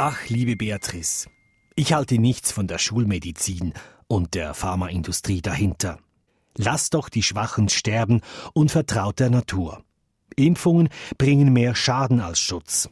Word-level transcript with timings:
Ach, 0.00 0.28
liebe 0.28 0.54
Beatrice, 0.54 1.28
ich 1.74 1.92
halte 1.92 2.20
nichts 2.20 2.52
von 2.52 2.68
der 2.68 2.78
Schulmedizin 2.78 3.72
und 4.06 4.34
der 4.34 4.54
Pharmaindustrie 4.54 5.42
dahinter. 5.42 5.98
Lass 6.56 6.90
doch 6.90 7.08
die 7.08 7.24
Schwachen 7.24 7.68
sterben 7.68 8.20
und 8.52 8.70
vertraut 8.70 9.18
der 9.18 9.28
Natur. 9.28 9.82
Impfungen 10.36 10.88
bringen 11.18 11.52
mehr 11.52 11.74
Schaden 11.74 12.20
als 12.20 12.38
Schutz. 12.38 12.88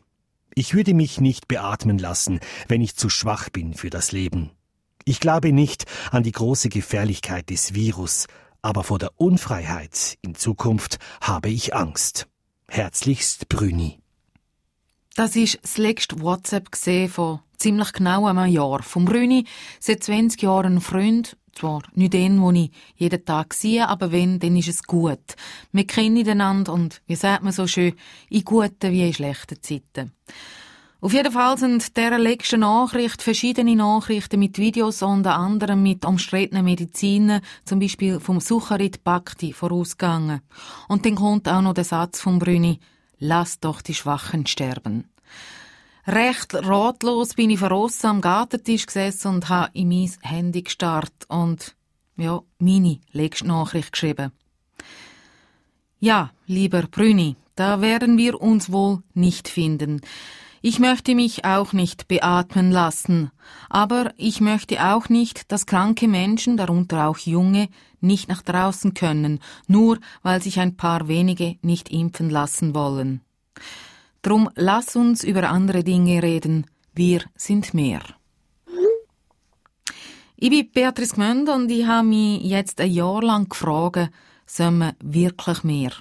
Ich 0.57 0.75
würde 0.75 0.95
mich 0.95 1.21
nicht 1.21 1.47
beatmen 1.47 1.99
lassen, 1.99 2.41
wenn 2.67 2.81
ich 2.81 2.97
zu 2.97 3.09
schwach 3.09 3.51
bin 3.51 3.75
für 3.75 3.89
das 3.89 4.11
Leben. 4.11 4.51
Ich 5.05 5.21
glaube 5.21 5.53
nicht 5.53 5.85
an 6.11 6.25
die 6.25 6.33
große 6.33 6.71
Gefährlichkeit 6.71 7.51
des 7.51 7.73
Virus, 7.73 8.27
aber 8.63 8.83
vor 8.83 8.99
der 8.99 9.13
Unfreiheit 9.15 10.19
in 10.23 10.35
Zukunft 10.35 10.99
habe 11.21 11.51
ich 11.51 11.73
Angst. 11.73 12.27
Herzlichst 12.67 13.49
Brüni. 13.49 14.01
Das 15.17 15.35
ist 15.35 15.59
das 15.63 15.79
letzte 15.79 16.21
WhatsApp 16.21 16.69
von 17.09 17.41
ziemlich 17.57 17.93
genau 17.95 18.27
einem 18.27 18.53
Jahr. 18.53 18.83
Vom 18.83 19.07
Brüni 19.07 19.47
seit 19.81 20.05
20 20.05 20.43
Jahren 20.43 20.75
ein 20.75 20.81
Freund, 20.83 21.39
zwar 21.55 21.81
nicht 21.95 22.13
den, 22.13 22.39
den 22.39 22.55
ich 22.55 22.71
jeden 22.97 23.25
Tag 23.25 23.55
sehe, 23.55 23.89
aber 23.89 24.13
wenn, 24.13 24.39
dann 24.41 24.59
ist 24.59 24.69
es 24.69 24.83
gut. 24.83 25.37
Wir 25.73 25.87
kennen 25.87 26.29
einander 26.29 26.75
und, 26.75 27.01
wie 27.07 27.15
sagt 27.15 27.45
man 27.45 27.55
so 27.55 27.67
schön, 27.67 27.95
in 28.29 28.45
guten 28.45 28.93
wie 28.93 29.07
in 29.07 29.15
schlechten 29.15 29.63
Zeiten. 29.63 30.13
Auf 31.01 31.15
jeden 31.15 31.33
Fall 31.33 31.57
sind 31.57 31.97
dieser 31.97 32.19
letzten 32.19 32.61
Nachricht 32.61 33.23
verschiedene 33.23 33.75
Nachrichten 33.75 34.39
mit 34.39 34.59
Videos, 34.59 35.01
unter 35.01 35.37
anderem 35.37 35.83
mit 35.83 36.05
umstrittenen 36.05 36.67
Medizinen, 36.67 37.41
zum 37.65 37.79
Beispiel 37.79 38.21
vom 38.21 38.39
Sucharit 38.41 39.03
Bhakti, 39.03 39.55
vorausgegangen. 39.55 40.43
Und 40.89 41.07
dann 41.07 41.15
kommt 41.15 41.49
auch 41.49 41.63
noch 41.63 41.73
der 41.73 41.85
Satz 41.85 42.21
von 42.21 42.39
Brüni, 42.39 42.81
lass 43.19 43.61
doch 43.61 43.83
die 43.83 43.95
Schwachen 43.95 44.47
sterben. 44.47 45.09
Recht 46.07 46.55
ratlos 46.55 47.35
bin 47.35 47.51
ich 47.51 47.59
verrossen 47.59 48.07
am 48.07 48.21
Gartentisch 48.21 48.87
gesessen 48.87 49.35
und 49.35 49.49
habe 49.49 49.71
in 49.75 49.89
mein 49.89 50.11
Handy 50.23 50.63
gestarrt 50.63 51.27
und, 51.29 51.75
ja, 52.17 52.43
meine 52.59 53.01
letzte 53.11 53.49
Nachricht 53.49 53.93
geschrieben. 53.93 54.31
Ja, 55.99 56.31
lieber 56.47 56.83
Brüni, 56.83 57.37
da 57.57 57.81
werden 57.81 58.19
wir 58.19 58.41
uns 58.41 58.71
wohl 58.71 59.03
nicht 59.15 59.49
finden. 59.49 60.01
Ich 60.69 60.81
möchte 60.81 61.15
mich 61.15 61.45
auch 61.45 61.73
nicht 61.73 62.09
beatmen 62.09 62.73
lassen, 62.73 63.31
aber 63.71 64.13
ich 64.17 64.41
möchte 64.41 64.85
auch 64.85 65.09
nicht, 65.09 65.53
dass 65.53 65.65
kranke 65.65 66.09
Menschen, 66.09 66.57
darunter 66.57 67.07
auch 67.07 67.19
junge, 67.19 67.69
nicht 68.01 68.29
nach 68.29 68.43
draußen 68.43 68.93
können, 68.93 69.39
nur 69.69 70.01
weil 70.25 70.43
sich 70.43 70.59
ein 70.59 70.77
paar 70.77 71.07
wenige 71.07 71.57
nicht 71.63 71.89
impfen 71.91 72.31
lassen 72.31 72.75
wollen. 72.75 73.21
Drum 74.23 74.51
lass 74.57 74.97
uns 74.97 75.23
über 75.23 75.51
andere 75.51 75.85
Dinge 75.85 76.21
reden. 76.21 76.67
Wir 76.97 77.21
sind 77.37 77.73
mehr. 77.73 78.03
Ich 80.35 80.51
bin 80.51 80.69
Beatrice 80.73 81.15
Gmönd 81.15 81.49
und 81.49 81.71
ich 81.71 81.87
habe 81.87 82.09
mich 82.09 82.43
jetzt 82.43 82.81
ein 82.81 82.91
Jahr 82.91 83.23
lang 83.23 83.49
gefragt, 83.49 84.11
sollen 84.47 84.81
wir 84.81 84.97
wirklich 84.99 85.63
mehr? 85.63 85.93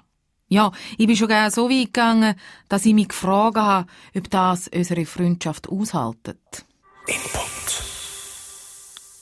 Ja, 0.55 0.71
ich 0.97 1.05
bin 1.05 1.17
schon 1.17 1.27
gerne 1.27 1.51
so 1.51 1.69
weit 1.69 1.87
gegangen, 1.87 2.33
dass 2.69 2.85
ich 2.85 2.93
mich 2.93 3.09
gefragt 3.09 3.57
habe, 3.57 3.89
ob 4.15 4.29
das 4.29 4.69
unsere 4.69 5.05
Freundschaft 5.05 5.67
aushaltet. 5.67 6.63
Input. 7.07 7.83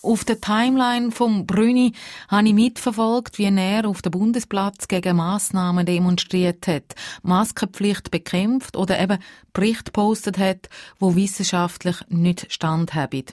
Auf 0.04 0.24
der 0.26 0.40
Timeline 0.40 1.10
vom 1.10 1.48
Brüni 1.48 1.94
habe 2.28 2.48
ich 2.48 2.54
mitverfolgt, 2.54 3.40
wie 3.40 3.46
er 3.46 3.90
auf 3.90 4.04
dem 4.04 4.12
Bundesplatz 4.12 4.88
gegen 4.88 5.16
Massnahmen 5.16 5.88
demonstriert 5.88 6.68
hat, 6.68 6.94
Maskenpflicht 7.24 8.12
bekämpft 8.12 8.78
oder 8.78 9.02
eben 9.02 9.18
Bericht 9.54 9.92
postet 9.92 10.38
hat, 10.38 10.70
wo 11.00 11.16
wissenschaftlich 11.16 11.96
nicht 12.10 12.46
standhaben. 12.54 13.26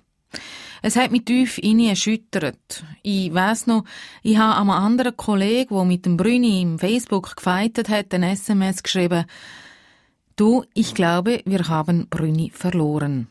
Es 0.82 0.96
hat 0.96 1.10
mich 1.10 1.24
tief 1.24 1.58
in 1.58 1.80
erschüttert. 1.80 2.84
Ich 3.02 3.34
weiss 3.34 3.66
noch, 3.66 3.84
ich 4.22 4.38
habe 4.38 4.56
einem 4.58 4.70
anderen 4.70 5.16
Kollegen, 5.16 5.74
der 5.74 5.84
mit 5.84 6.06
dem 6.06 6.16
Brüni 6.16 6.62
im 6.62 6.78
Facebook 6.78 7.36
gefeitet 7.36 7.88
hat, 7.88 8.14
ein 8.14 8.22
SMS 8.22 8.82
geschrieben. 8.82 9.26
Du, 10.36 10.64
ich 10.72 10.94
glaube, 10.94 11.42
wir 11.44 11.68
haben 11.68 12.08
Brüni 12.08 12.50
verloren. 12.50 13.28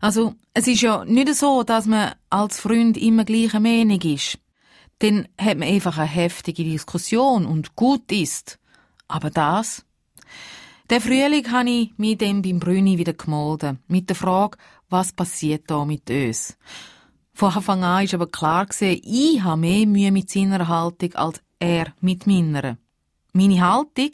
Also, 0.00 0.34
es 0.54 0.66
ist 0.66 0.80
ja 0.80 1.04
nicht 1.04 1.34
so, 1.34 1.62
dass 1.64 1.86
man 1.86 2.14
als 2.30 2.60
Freund 2.60 2.96
immer 2.96 3.24
gleicher 3.24 3.60
Meinung 3.60 4.00
ist. 4.00 4.38
Dann 5.00 5.28
hat 5.38 5.58
man 5.58 5.68
einfach 5.68 5.98
eine 5.98 6.06
heftige 6.06 6.64
Diskussion 6.64 7.44
und 7.44 7.76
gut 7.76 8.10
ist. 8.10 8.58
Aber 9.08 9.30
das? 9.30 9.84
Der 10.90 11.00
Frühling 11.00 11.50
habe 11.50 11.70
ich 11.70 11.92
mich 11.96 12.18
dann 12.18 12.42
beim 12.42 12.60
Brüni 12.60 12.98
wieder 12.98 13.14
gemolden. 13.14 13.80
Mit 13.88 14.08
der 14.08 14.16
Frage, 14.16 14.58
was 14.94 15.12
passiert 15.12 15.64
da 15.66 15.84
mit 15.84 16.08
uns? 16.08 16.56
Von 17.32 17.52
Anfang 17.52 17.82
an 17.82 18.04
ist 18.04 18.14
aber 18.14 18.28
klar 18.28 18.68
ich 18.80 19.42
habe 19.42 19.60
mehr 19.60 19.86
Mühe 19.88 20.12
mit 20.12 20.30
seiner 20.30 20.68
Haltung 20.68 21.12
als 21.14 21.40
er 21.58 21.92
mit 22.00 22.28
meiner. 22.28 22.78
Meine 23.32 23.60
Haltung? 23.60 24.10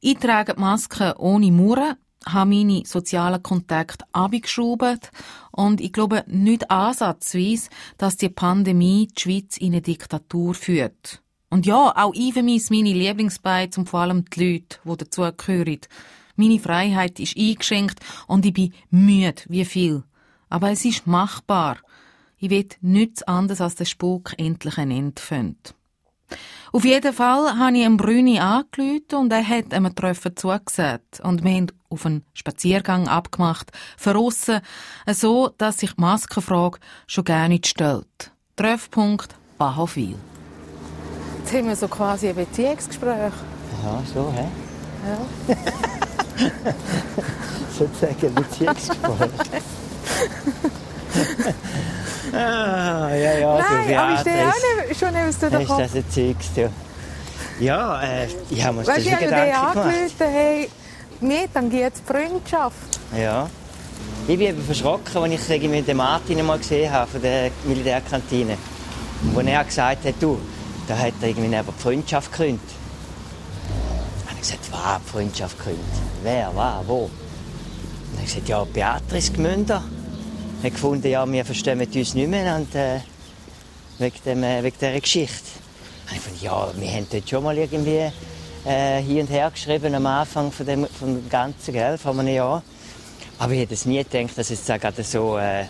Ich 0.00 0.18
trage 0.18 0.52
die 0.52 0.60
Maske 0.60 1.14
ohne 1.16 1.50
Murren, 1.50 1.96
habe 2.26 2.50
meine 2.50 2.84
sozialen 2.84 3.42
Kontakte 3.42 4.04
abgeschraubt 4.12 5.10
und 5.50 5.80
ich 5.80 5.94
glaube 5.94 6.24
nicht 6.26 6.70
ansatzweise, 6.70 7.70
dass 7.96 8.18
die 8.18 8.28
Pandemie 8.28 9.08
die 9.08 9.22
Schweiz 9.22 9.56
in 9.56 9.72
eine 9.72 9.80
Diktatur 9.80 10.52
führt. 10.52 11.22
Und 11.48 11.64
ja, 11.64 11.94
auch 11.96 12.12
ich 12.14 12.34
vermisse 12.34 12.74
meine 12.74 12.92
Lieblingsbeiz 12.92 13.78
und 13.78 13.88
vor 13.88 14.00
allem 14.00 14.26
die 14.26 14.44
Leute, 14.44 14.78
die 14.84 14.96
dazugehören. 14.96 15.80
Meine 16.36 16.60
Freiheit 16.60 17.18
ist 17.18 17.36
eingeschränkt 17.36 18.00
und 18.26 18.46
ich 18.46 18.52
bin 18.52 18.72
müde, 18.90 19.42
wie 19.48 19.64
viel. 19.64 20.04
Aber 20.48 20.70
es 20.70 20.84
ist 20.84 21.06
machbar. 21.06 21.78
Ich 22.38 22.50
will 22.50 22.68
nichts 22.80 23.22
anderes, 23.22 23.60
als 23.60 23.76
der 23.76 23.86
Spuk 23.86 24.34
endlich 24.38 24.78
ein 24.78 24.90
Ende 24.90 25.20
findet. 25.20 25.74
Auf 26.72 26.84
jeden 26.84 27.12
Fall 27.12 27.56
habe 27.56 27.78
ich 27.78 27.84
einen 27.86 27.96
Brüni 27.96 28.38
angelüht 28.38 29.14
und 29.14 29.32
er 29.32 29.46
hat 29.46 29.72
einem 29.72 29.94
Treffen 29.94 30.36
zugesagt. 30.36 31.20
Und 31.20 31.44
wir 31.44 31.54
haben 31.54 31.68
auf 31.88 32.04
einen 32.04 32.24
Spaziergang 32.34 33.08
abgemacht, 33.08 33.72
verrissen, 33.96 34.60
so 35.10 35.48
dass 35.56 35.78
sich 35.78 35.92
die 35.92 36.00
Maskenfrage 36.00 36.78
schon 37.06 37.24
gar 37.24 37.48
nicht 37.48 37.66
stellt. 37.66 38.32
Treffpunkt 38.56 39.36
Bahnhofwil. 39.58 40.16
Jetzt 41.38 41.54
haben 41.54 41.68
wir 41.68 41.76
so 41.76 41.88
quasi 41.88 42.28
ein 42.28 42.34
Beziehungsgespräch. 42.34 43.32
Ja, 43.84 44.02
so, 44.12 44.32
hä? 44.34 44.48
Ja. 45.08 45.56
Sozusagen 47.78 48.34
Beziehungsgespräch. 48.34 49.30
ah, 52.32 53.08
ja, 53.14 53.38
ja, 53.38 53.58
Nein, 53.58 53.88
du 53.88 53.98
aber 53.98 54.12
ich 54.14 54.20
stehe 54.20 54.48
auch 54.48 54.86
nicht, 54.86 54.98
schon 54.98 55.12
neben 55.12 55.40
du 55.40 55.50
da 55.50 55.58
Ist 55.58 55.70
das 55.70 55.94
ein 55.94 56.10
Zeugs, 56.10 56.46
du? 56.54 56.70
Ja, 57.60 58.02
äh, 58.02 58.28
ich 58.50 58.62
habe 58.62 58.76
mir 58.76 58.84
das 58.84 58.96
Weißt 58.96 59.06
du, 59.06 59.10
schon 59.10 59.18
Gedanken 59.20 59.46
gemacht. 59.46 59.76
angerufen, 59.76 60.26
hey, 60.32 60.70
mir 61.20 61.52
tangiert 61.52 61.92
die 61.96 62.12
Freundschaft. 62.12 63.00
Ja. 63.16 63.48
Ich 64.28 64.38
bin 64.38 64.48
eben 64.48 64.62
verschrocken, 64.62 65.22
als 65.22 65.32
ich 65.32 65.42
sage, 65.42 65.68
mit 65.68 65.88
dem 65.88 65.96
Martin 65.98 66.44
mal 66.44 66.58
gesehen 66.58 66.92
habe, 66.92 67.10
von 67.10 67.22
der 67.22 67.50
Militärkantine. 67.64 68.58
Und 69.22 69.34
wo 69.34 69.40
er 69.40 69.64
gesagt 69.64 70.04
hat, 70.04 70.14
du, 70.20 70.38
da 70.86 70.98
hat 70.98 71.14
er 71.22 71.28
irgendwie 71.28 71.48
die 71.48 71.82
Freundschaft 71.82 72.30
gekündigt. 72.32 72.62
Dann 74.20 74.28
habe 74.30 74.40
ich 74.40 74.42
gesagt, 74.42 74.68
was, 74.72 75.10
Freundschaft 75.10 75.58
gekündigt? 75.58 75.86
Wer, 76.26 76.50
was, 76.56 76.88
wo? 76.88 77.08
Dann 78.10 78.14
habe 78.14 78.26
ich 78.26 78.34
gesagt, 78.34 78.48
ja, 78.48 78.64
Beatrice 78.64 79.32
Gmünder. 79.32 79.80
hat 80.60 80.72
gefunden, 80.72 81.06
ja, 81.06 81.24
wir 81.24 81.44
verstehen 81.44 81.80
uns 81.80 82.14
nicht 82.14 82.28
mehr 82.28 82.56
und, 82.56 82.74
äh, 82.74 82.98
wegen, 83.98 84.16
dem, 84.24 84.42
äh, 84.42 84.60
wegen 84.60 84.76
dieser 84.76 85.00
Geschichte. 85.00 85.44
Habe 86.06 86.16
ich 86.16 86.24
gefunden, 86.24 86.44
ja, 86.44 86.68
wir 86.74 86.90
haben 86.90 87.06
dort 87.08 87.30
schon 87.30 87.44
mal 87.44 87.56
irgendwie 87.56 88.10
äh, 88.64 89.00
hier 89.02 89.20
und 89.20 89.30
her 89.30 89.48
geschrieben 89.52 89.94
am 89.94 90.04
Anfang 90.06 90.50
von 90.50 90.66
dem, 90.66 90.88
von 90.88 91.28
Ganzen, 91.30 91.72
gell, 91.72 91.96
vor 91.96 92.18
einem 92.18 92.26
Jahr. 92.26 92.60
Aber 93.38 93.52
ich 93.52 93.60
hätte 93.60 93.74
es 93.74 93.86
nie 93.86 94.02
gedacht, 94.02 94.36
dass 94.36 94.50
es 94.50 94.66
gerade 94.66 95.04
so, 95.04 95.38
äh, 95.38 95.66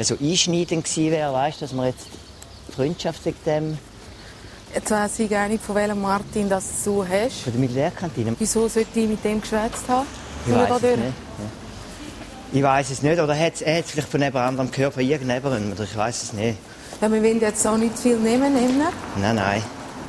so 0.00 0.16
einschneidend 0.20 0.86
gewesen 0.86 1.12
wäre, 1.12 1.32
weißt, 1.32 1.62
dass 1.62 1.72
man 1.72 1.86
jetzt 1.86 2.08
Freundschaft 2.74 3.24
wegen 3.26 3.38
dem 3.46 3.78
Jetzt 4.74 4.90
weiss 4.90 5.18
ich 5.18 5.28
gar 5.28 5.48
nicht, 5.48 5.64
von 5.64 5.74
welchem 5.74 6.00
Martin 6.00 6.48
das 6.48 6.84
du 6.84 7.04
hast. 7.04 7.42
von 7.42 7.52
der 7.52 7.60
Militärkantine. 7.60 8.34
Wieso 8.38 8.68
sollte 8.68 9.00
ich 9.00 9.08
mit 9.08 9.24
dem 9.24 9.40
geschwätzt 9.40 9.88
haben? 9.88 10.06
Ich 10.46 10.54
weiß 10.54 10.70
es 10.70 10.80
durch? 10.80 10.96
nicht. 10.96 11.06
Ja. 11.38 11.44
Ich 12.52 12.62
weiß 12.62 12.90
es 12.90 13.02
nicht. 13.02 13.20
Oder 13.20 13.34
er 13.34 13.46
hat 13.46 13.60
es 13.60 13.90
vielleicht 13.90 14.08
von 14.08 14.20
jemand 14.20 14.46
anderem 14.46 14.70
gehört, 14.70 14.94
von 14.94 15.02
irgendjemandem. 15.02 15.72
Oder 15.72 15.84
ich 15.84 15.96
weiß 15.96 16.22
es 16.22 16.32
nicht. 16.32 16.58
Ja, 17.00 17.10
wir 17.10 17.22
wollen 17.22 17.40
jetzt 17.40 17.66
auch 17.66 17.76
nicht 17.76 17.98
viel 17.98 18.16
nehmen, 18.16 18.52
nehmen. 18.54 18.86
Nein, 19.20 19.36
nein. 19.36 19.62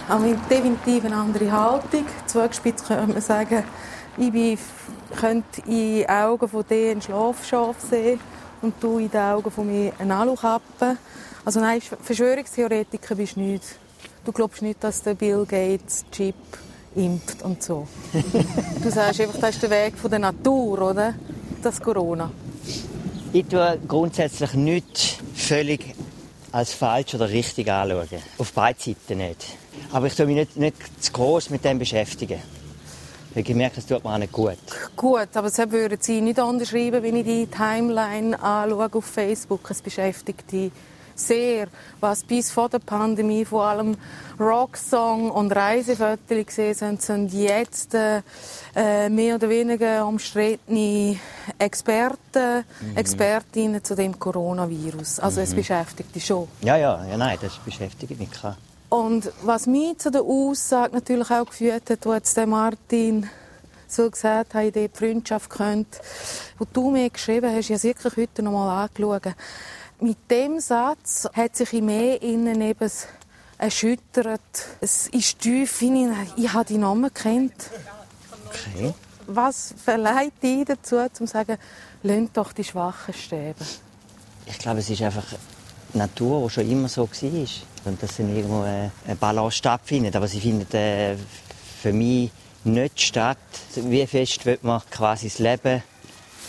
Aber 0.07 0.23
wir 0.25 0.35
haben 0.35 0.41
definitiv 0.49 1.05
eine 1.05 1.15
andere 1.15 1.51
Haltung. 1.51 2.05
Zugespitzt 2.27 2.87
könnte 2.87 3.13
man 3.13 3.21
sagen, 3.21 3.63
ich 4.17 4.31
bin, 4.31 4.57
könnte 5.19 5.61
in 5.67 5.99
den 5.99 6.09
Augen 6.09 6.47
von 6.47 6.65
dir 6.69 6.91
einen 6.91 7.01
Schlafschaf 7.01 7.77
sehen 7.89 8.19
und 8.61 8.73
du 8.79 8.99
in 8.99 9.09
den 9.09 9.21
Augen 9.21 9.49
von 9.49 9.65
mir 9.65 9.93
eine 9.97 10.15
Alukappe. 10.15 10.97
Also 11.45 11.59
nein, 11.59 11.81
Verschwörungstheoretiker 11.81 13.15
bist 13.15 13.35
du 13.35 13.39
nicht. 13.39 13.63
Du 14.23 14.31
glaubst 14.31 14.61
nicht, 14.61 14.83
dass 14.83 15.01
der 15.01 15.15
Bill 15.15 15.45
Gates 15.47 16.05
Chip 16.11 16.35
impft 16.95 17.41
und 17.41 17.63
so. 17.63 17.87
du 18.83 18.91
sagst 18.91 19.19
einfach, 19.19 19.39
das 19.39 19.55
ist 19.55 19.63
der 19.63 19.69
Weg 19.71 19.97
von 19.97 20.11
der 20.11 20.19
Natur, 20.19 20.79
oder? 20.91 21.15
Das 21.63 21.81
Corona. 21.81 22.31
Ich 23.33 23.45
tue 23.47 23.79
grundsätzlich 23.87 24.53
nicht 24.53 25.17
völlig 25.33 25.95
als 26.51 26.73
falsch 26.73 27.15
oder 27.15 27.29
richtig 27.29 27.71
anschauen. 27.71 28.21
Auf 28.37 28.51
beiden 28.53 28.79
Seiten 28.79 29.17
nicht. 29.17 29.57
Aber 29.91 30.05
ich 30.05 30.15
tue 30.15 30.27
mich 30.27 30.35
nicht, 30.35 30.57
nicht 30.57 31.03
zu 31.03 31.11
gross 31.11 31.49
mit 31.49 31.65
dem 31.65 31.79
beschäftigen. 31.79 32.39
Ich 33.33 33.47
merke, 33.55 33.79
es 33.79 33.87
tut 33.87 34.03
mir 34.03 34.13
auch 34.13 34.17
nicht 34.17 34.33
gut. 34.33 34.57
Gut, 34.95 35.29
aber 35.33 35.49
das 35.49 35.57
würden 35.71 35.97
Sie 35.99 36.21
nicht 36.21 36.37
unterschreiben, 36.37 37.01
wenn 37.01 37.15
ich 37.15 37.25
die 37.25 37.47
Timeline 37.47 38.39
anschaue 38.39 38.89
auf 38.91 39.05
Facebook. 39.05 39.71
Es 39.71 39.81
beschäftigt 39.81 40.51
die 40.51 40.71
sehr, 41.15 41.67
was 41.99 42.23
bis 42.23 42.51
vor 42.51 42.69
der 42.69 42.79
Pandemie 42.79 43.45
vor 43.45 43.63
allem 43.65 43.97
Rocksong 44.39 45.29
und 45.29 45.51
Reisefotos 45.51 46.45
gesehen 46.45 46.73
sind, 46.73 47.01
sind 47.01 47.33
jetzt 47.33 47.93
äh, 47.93 49.09
mehr 49.09 49.35
oder 49.35 49.49
weniger 49.49 50.07
umstrittene 50.07 51.19
Experten, 51.59 52.65
mhm. 52.81 52.97
Expertinnen 52.97 53.83
zu 53.83 53.95
dem 53.95 54.17
Coronavirus. 54.17 55.19
Also 55.19 55.39
mhm. 55.39 55.43
es 55.43 55.53
beschäftigt 55.53 56.15
dich 56.15 56.25
schon. 56.25 56.47
Ja, 56.61 56.75
ja, 56.75 57.05
ja, 57.05 57.17
nein, 57.17 57.37
das 57.41 57.57
beschäftigt 57.57 58.19
mich 58.19 58.31
klar. 58.31 58.57
Und 58.89 59.31
was 59.43 59.67
mich 59.67 59.99
zu 59.99 60.11
der 60.11 60.21
Aussage 60.21 60.93
natürlich 60.95 61.31
auch 61.31 61.45
geführt 61.45 61.89
hat, 61.89 62.05
wo 62.05 62.13
jetzt 62.13 62.35
der 62.35 62.45
Martin 62.45 63.29
so 63.87 64.09
gesagt 64.09 64.53
hat, 64.53 64.75
die 64.75 64.89
Freundschaft 64.91 65.49
könnte, 65.49 65.99
wo 66.57 66.65
du 66.71 66.91
mir 66.91 67.09
geschrieben 67.09 67.53
hast, 67.55 67.69
ich 67.69 67.77
habe 67.77 67.83
wirklich 67.83 68.17
heute 68.17 68.43
noch 68.43 68.51
mal 68.51 68.83
angeschaut. 68.83 69.33
Mit 70.03 70.17
dem 70.31 70.59
Satz 70.59 71.29
hat 71.31 71.55
sich 71.55 71.73
in 71.73 71.85
mir 71.85 72.19
innen 72.23 72.59
eben 72.59 72.91
erschüttert. 73.59 74.41
Es 74.79 75.07
ist 75.09 75.37
tief 75.37 75.79
in 75.83 75.95
ihn. 75.95 76.15
Ich 76.35 76.51
habe 76.51 76.65
die 76.65 76.79
Namen 76.79 77.13
kennt. 77.13 77.69
Okay. 78.47 78.95
Was 79.27 79.75
verleiht 79.77 80.41
dich 80.41 80.65
dazu, 80.65 80.97
zu 81.13 81.27
sagen, 81.27 81.55
lasst 82.01 82.29
doch 82.33 82.51
die 82.51 82.63
Schwachen 82.63 83.13
sterben? 83.13 83.63
Ich 84.47 84.57
glaube, 84.57 84.79
es 84.79 84.89
ist 84.89 85.03
einfach 85.03 85.35
die 85.93 85.97
Natur, 85.99 86.47
die 86.47 86.49
schon 86.49 86.71
immer 86.71 86.89
so 86.89 87.07
war. 87.07 87.47
Und 87.85 88.01
dass 88.01 88.17
dann 88.17 88.35
irgendwo 88.35 88.61
eine 88.61 88.91
Balance 89.19 89.57
stattfindet. 89.57 90.15
Aber 90.15 90.27
sie 90.27 90.41
findet 90.41 90.73
äh, 90.73 91.15
für 91.79 91.93
mich 91.93 92.31
nicht 92.63 92.99
statt. 92.99 93.37
Wie 93.75 94.07
fest 94.07 94.47
wird 94.47 94.63
man 94.63 94.81
quasi 94.89 95.27
das 95.27 95.37
Leben 95.37 95.83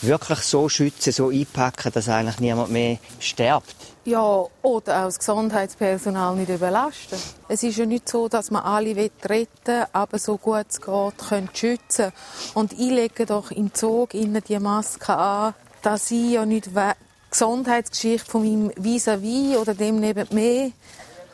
wirklich 0.02 0.40
so 0.40 0.68
schützen, 0.68 1.12
so 1.12 1.28
einpacken, 1.28 1.92
dass 1.92 2.08
eigentlich 2.08 2.40
niemand 2.40 2.70
mehr 2.70 2.98
stirbt. 3.20 3.76
Ja, 4.04 4.46
oder 4.62 5.00
auch 5.00 5.04
das 5.04 5.18
Gesundheitspersonal 5.18 6.34
nicht 6.34 6.48
überlasten. 6.48 7.18
Es 7.48 7.62
ist 7.62 7.78
ja 7.78 7.86
nicht 7.86 8.08
so, 8.08 8.28
dass 8.28 8.50
man 8.50 8.62
alle 8.62 8.96
retten 8.96 9.28
will, 9.28 9.86
aber 9.92 10.18
so 10.18 10.36
gut 10.38 10.66
es 10.68 10.80
geht, 10.80 11.28
können 11.28 11.50
schützen. 11.54 12.12
Und 12.54 12.72
ich 12.72 12.90
lege 12.90 13.26
doch 13.26 13.52
im 13.52 13.72
Zug 13.72 14.14
ihnen 14.14 14.42
die 14.46 14.58
Maske 14.58 15.16
an, 15.16 15.54
dass 15.82 16.08
sie 16.08 16.32
ja 16.32 16.44
nicht 16.44 16.66
die 16.66 16.92
Gesundheitsgeschichte 17.30 18.28
von 18.28 18.42
meinem 18.42 18.70
Vis-à-vis 18.70 19.54
-vis 19.54 19.58
oder 19.58 19.74
dem 19.74 20.00
neben 20.00 20.26
mir 20.32 20.72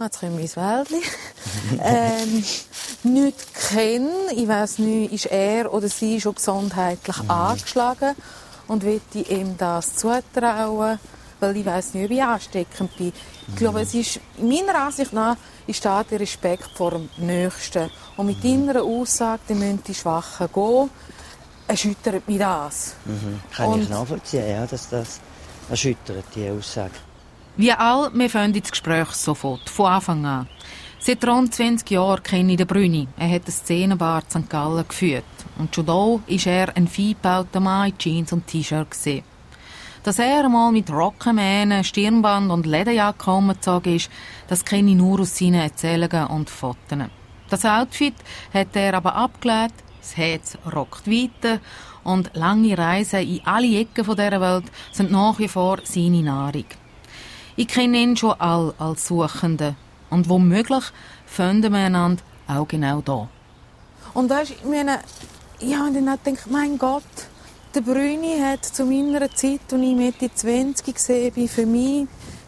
Jetzt 0.00 0.20
kommen 0.20 0.37
wir 0.37 0.43
ins 0.43 0.56
Wäldchen. 0.56 1.03
ähm, 1.82 2.44
nicht 3.03 3.55
kennen. 3.55 4.12
Ich 4.31 4.47
weiss 4.47 4.79
nicht, 4.79 5.12
ist 5.12 5.26
er 5.26 5.75
oder 5.75 5.88
sie 5.88 6.20
schon 6.20 6.37
gesundheitlich 6.37 7.20
mhm. 7.25 7.31
angeschlagen 7.31 8.15
und 8.69 8.85
will 8.85 9.00
ich 9.15 9.31
ihm 9.31 9.56
das 9.56 9.97
zutrauen, 9.97 10.99
weil 11.41 11.56
ich 11.56 11.67
weiß 11.67 11.94
nicht, 11.94 12.05
ob 12.05 12.11
ich 12.11 12.23
ansteckend 12.23 12.97
bin. 12.97 13.12
Ich 13.49 13.56
glaube, 13.56 13.81
es 13.81 13.94
ist, 13.94 14.20
meiner 14.38 14.75
Ansicht 14.87 15.12
nach 15.12 15.37
ist 15.67 15.85
da 15.85 16.03
der 16.05 16.20
Respekt 16.20 16.70
vor 16.75 16.93
dem 16.93 17.09
Nächsten. 17.17 17.91
Und 18.17 18.26
mit 18.26 18.43
mhm. 18.43 18.67
deiner 18.67 18.82
Aussage, 18.82 19.41
die 19.49 19.55
müssen 19.55 19.82
die 19.87 19.94
Schwachen 19.94 20.49
gehen, 20.53 20.91
erschüttert 21.67 22.26
mich 22.29 22.38
das. 22.38 22.94
Mhm. 23.05 23.41
Kann 23.55 23.69
und 23.69 23.82
ich 23.82 23.88
nachvollziehen, 23.88 24.49
ja, 24.49 24.67
dass 24.67 24.88
das 24.88 25.20
erschüttert, 25.70 26.25
die 26.35 26.50
Aussage. 26.50 26.93
Wie 27.56 27.73
all, 27.73 28.11
wir 28.15 28.31
fangen 28.31 28.55
ins 28.55 28.70
Gespräch 28.70 29.09
sofort, 29.11 29.69
von 29.69 29.87
Anfang 29.87 30.25
an. 30.25 30.49
Seit 31.00 31.25
rund 31.27 31.55
20 31.55 31.91
Jahren 31.93 32.23
kenne 32.23 32.53
ich 32.53 32.59
den 32.59 32.67
Brüni. 32.67 33.06
Er 33.17 33.31
hat 33.31 33.47
ein 33.47 33.53
Szenenbad 33.53 34.31
St. 34.31 34.50
Gallen 34.50 34.87
geführt. 34.87 35.25
Und 35.56 35.75
schon 35.75 35.87
da 35.87 35.93
war 35.93 36.21
er 36.29 36.77
ein 36.77 36.89
feingebauter 36.89 37.61
Mann 37.61 37.91
in 37.91 37.99
Jeans 37.99 38.33
und 38.33 38.47
T-Shirt. 38.47 39.23
Dass 40.03 40.19
er 40.19 40.45
einmal 40.45 40.73
mit 40.73 40.91
Rockenmähnen, 40.91 41.85
Stirnband 41.85 42.50
und 42.50 42.67
Lederjacke 42.67 43.31
umgezogen 43.31 43.95
ist, 43.95 44.11
das 44.49 44.65
kenne 44.65 44.91
ich 44.91 44.97
nur 44.97 45.21
aus 45.21 45.37
seinen 45.37 45.55
Erzählungen 45.61 46.27
und 46.27 46.50
Fotos. 46.50 46.99
Das 47.49 47.65
Outfit 47.65 48.15
hat 48.53 48.75
er 48.75 48.94
aber 48.94 49.15
abgelehnt, 49.15 49.75
das 50.01 50.17
Herz 50.17 50.59
rockt 50.75 51.06
weiter 51.06 51.61
und 52.05 52.31
lange 52.35 52.77
Reisen 52.77 53.21
in 53.21 53.41
alle 53.47 53.81
Ecken 53.81 54.05
dieser 54.05 54.41
Welt 54.41 54.65
sind 54.93 55.12
nach 55.12 55.39
wie 55.39 55.49
vor 55.49 55.79
seine 55.85 56.23
Nahrung. 56.23 56.67
Ich 57.56 57.69
kenne 57.69 57.99
ihn 57.99 58.17
schon 58.17 58.41
all 58.41 58.75
als 58.79 59.09
Suchende. 59.09 59.77
Und 60.10 60.28
womöglich 60.28 60.84
finden 61.26 61.72
wir 61.72 61.81
einander 61.81 62.22
auch 62.46 62.66
genau 62.66 63.00
da. 63.00 63.28
Und 64.14 64.31
weißt, 64.31 64.52
ich 64.52 64.64
meine, 64.64 65.00
ich 65.58 65.76
habe 65.76 65.93
dann 65.93 66.08
auch 66.08 66.22
gedacht, 66.22 66.50
mein 66.50 66.78
Gott, 66.78 67.02
der 67.75 67.81
Brüni 67.82 68.38
hat 68.40 68.64
zu 68.64 68.84
meiner 68.84 69.31
Zeit, 69.31 69.60
als 69.70 69.82
ich 69.82 69.96
Mitte 69.96 70.31
20 70.34 70.94
gesehen 70.94 71.32
bin, 71.32 71.49
für 71.49 71.66
mich 71.66 72.06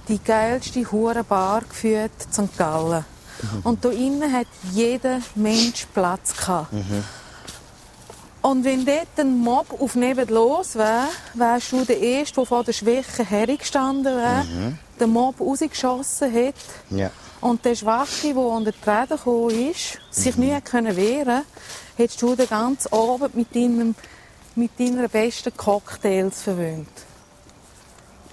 die 0.08 0.18
geilste 0.18 0.90
hure 0.90 1.22
Bar 1.22 1.62
geführt, 1.68 2.12
St. 2.32 2.56
Gallen. 2.56 3.04
Mhm. 3.42 3.60
Und 3.62 3.84
da 3.84 3.90
innen 3.90 4.32
hat 4.32 4.46
jeder 4.72 5.20
Mensch 5.34 5.86
Platz 5.92 6.36
gehabt. 6.36 6.72
Mhm. 6.72 7.04
Und 8.42 8.64
wenn 8.64 8.86
dort 8.86 9.18
ein 9.18 9.38
Mob 9.38 9.66
auf 9.80 9.94
neben 9.94 10.28
los 10.28 10.74
wäre, 10.74 11.08
wärst 11.34 11.72
du 11.72 11.84
der 11.84 12.00
Erste, 12.00 12.36
der 12.36 12.46
vor 12.46 12.64
der 12.64 12.72
Schwäche 12.72 13.24
hergestanden 13.24 14.16
wäre, 14.16 14.44
mhm. 14.44 14.78
den 14.98 15.10
Mob 15.10 15.38
rausgeschossen 15.40 16.32
hat. 16.32 16.54
Ja. 16.88 17.10
Und 17.40 17.64
der 17.64 17.74
Schwache, 17.74 18.34
der 18.34 18.36
unter 18.36 18.72
die 18.72 18.90
Räder 18.90 19.16
gekommen 19.16 19.70
ist, 19.70 19.98
sich 20.10 20.36
mhm. 20.36 20.44
nicht 20.44 20.72
wehren 20.72 20.84
konnte, 20.96 21.42
hättest 21.96 22.22
du 22.22 22.34
den 22.34 22.48
ganzen 22.48 22.92
Abend 22.92 23.34
mit, 23.34 23.54
deinem, 23.54 23.94
mit 24.54 24.78
deiner 24.78 25.08
besten 25.08 25.56
Cocktails 25.56 26.42
verwöhnt. 26.42 26.88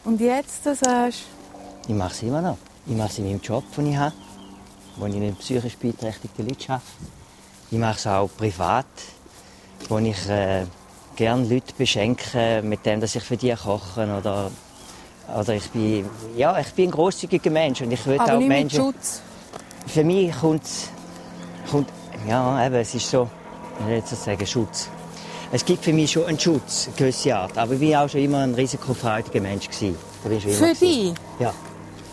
Und 0.04 0.20
jetzt 0.20 0.64
sagst 0.64 0.86
du... 0.86 1.90
Ich 1.90 1.96
mache 1.96 2.14
es 2.14 2.24
immer 2.24 2.42
noch. 2.42 2.58
Ich 2.86 2.96
mache 2.96 3.10
es 3.10 3.18
in 3.20 3.26
meinem 3.26 3.42
Job, 3.42 3.64
den 3.76 3.92
ich 3.92 3.98
habe, 3.98 4.16
wo 4.98 5.06
ich 5.06 5.16
mit 5.16 5.40
psychisch 5.40 5.78
beeinträchtigten 5.78 6.48
Leuten 6.48 6.72
arbeite. 6.72 6.86
Ich 7.72 7.78
mache 7.78 7.98
es 7.98 8.08
auch 8.08 8.30
privat 8.38 8.86
wo 9.90 10.00
ich 10.00 10.28
äh, 10.30 10.66
gerne 11.16 11.48
Leute 11.48 11.74
beschenke, 11.78 12.62
mit 12.64 12.86
dem, 12.86 13.00
dass 13.00 13.16
ich 13.16 13.24
für 13.24 13.38
die 13.38 13.54
koche 13.54 14.04
oder 14.04 14.52
oder 15.36 15.56
ich 15.56 15.70
bin 15.72 16.06
ja 16.36 16.58
ich 16.60 16.74
bin 16.74 16.90
ein 16.90 16.92
großzügiger 16.92 17.50
Mensch 17.50 17.82
und 17.82 17.92
ich 17.92 18.06
will 18.06 18.20
Aber 18.20 18.34
auch 18.34 18.40
nicht 18.40 18.48
Menschen. 18.48 18.86
Mit 18.86 18.96
Schutz. 18.96 19.22
Für 19.88 20.04
mich 20.04 20.36
kommt 20.40 20.64
kommt 21.70 21.90
ja 22.28 22.66
eben 22.66 22.76
es 22.76 22.94
ist 22.96 23.10
so 23.10 23.30
ich 23.80 23.86
will 23.88 23.96
jetzt 23.96 24.24
sagen 24.24 24.46
Schutz. 24.46 24.90
Es 25.52 25.64
gibt 25.64 25.84
für 25.84 25.94
mich 25.94 26.12
schon 26.12 26.26
einen 26.26 26.40
Schutz, 26.40 26.88
eine 26.88 26.96
gewisse 26.98 27.36
Art. 27.36 27.58
Aber 27.58 27.74
ich 27.74 27.92
war 27.92 28.04
auch 28.04 28.10
schon 28.10 28.22
immer 28.22 28.40
ein 28.40 28.54
risikofreudiger 28.54 29.40
Mensch. 29.40 29.70
Gewesen. 29.70 29.96
Für 30.52 30.74
dich? 30.74 31.14
Ja. 31.40 31.54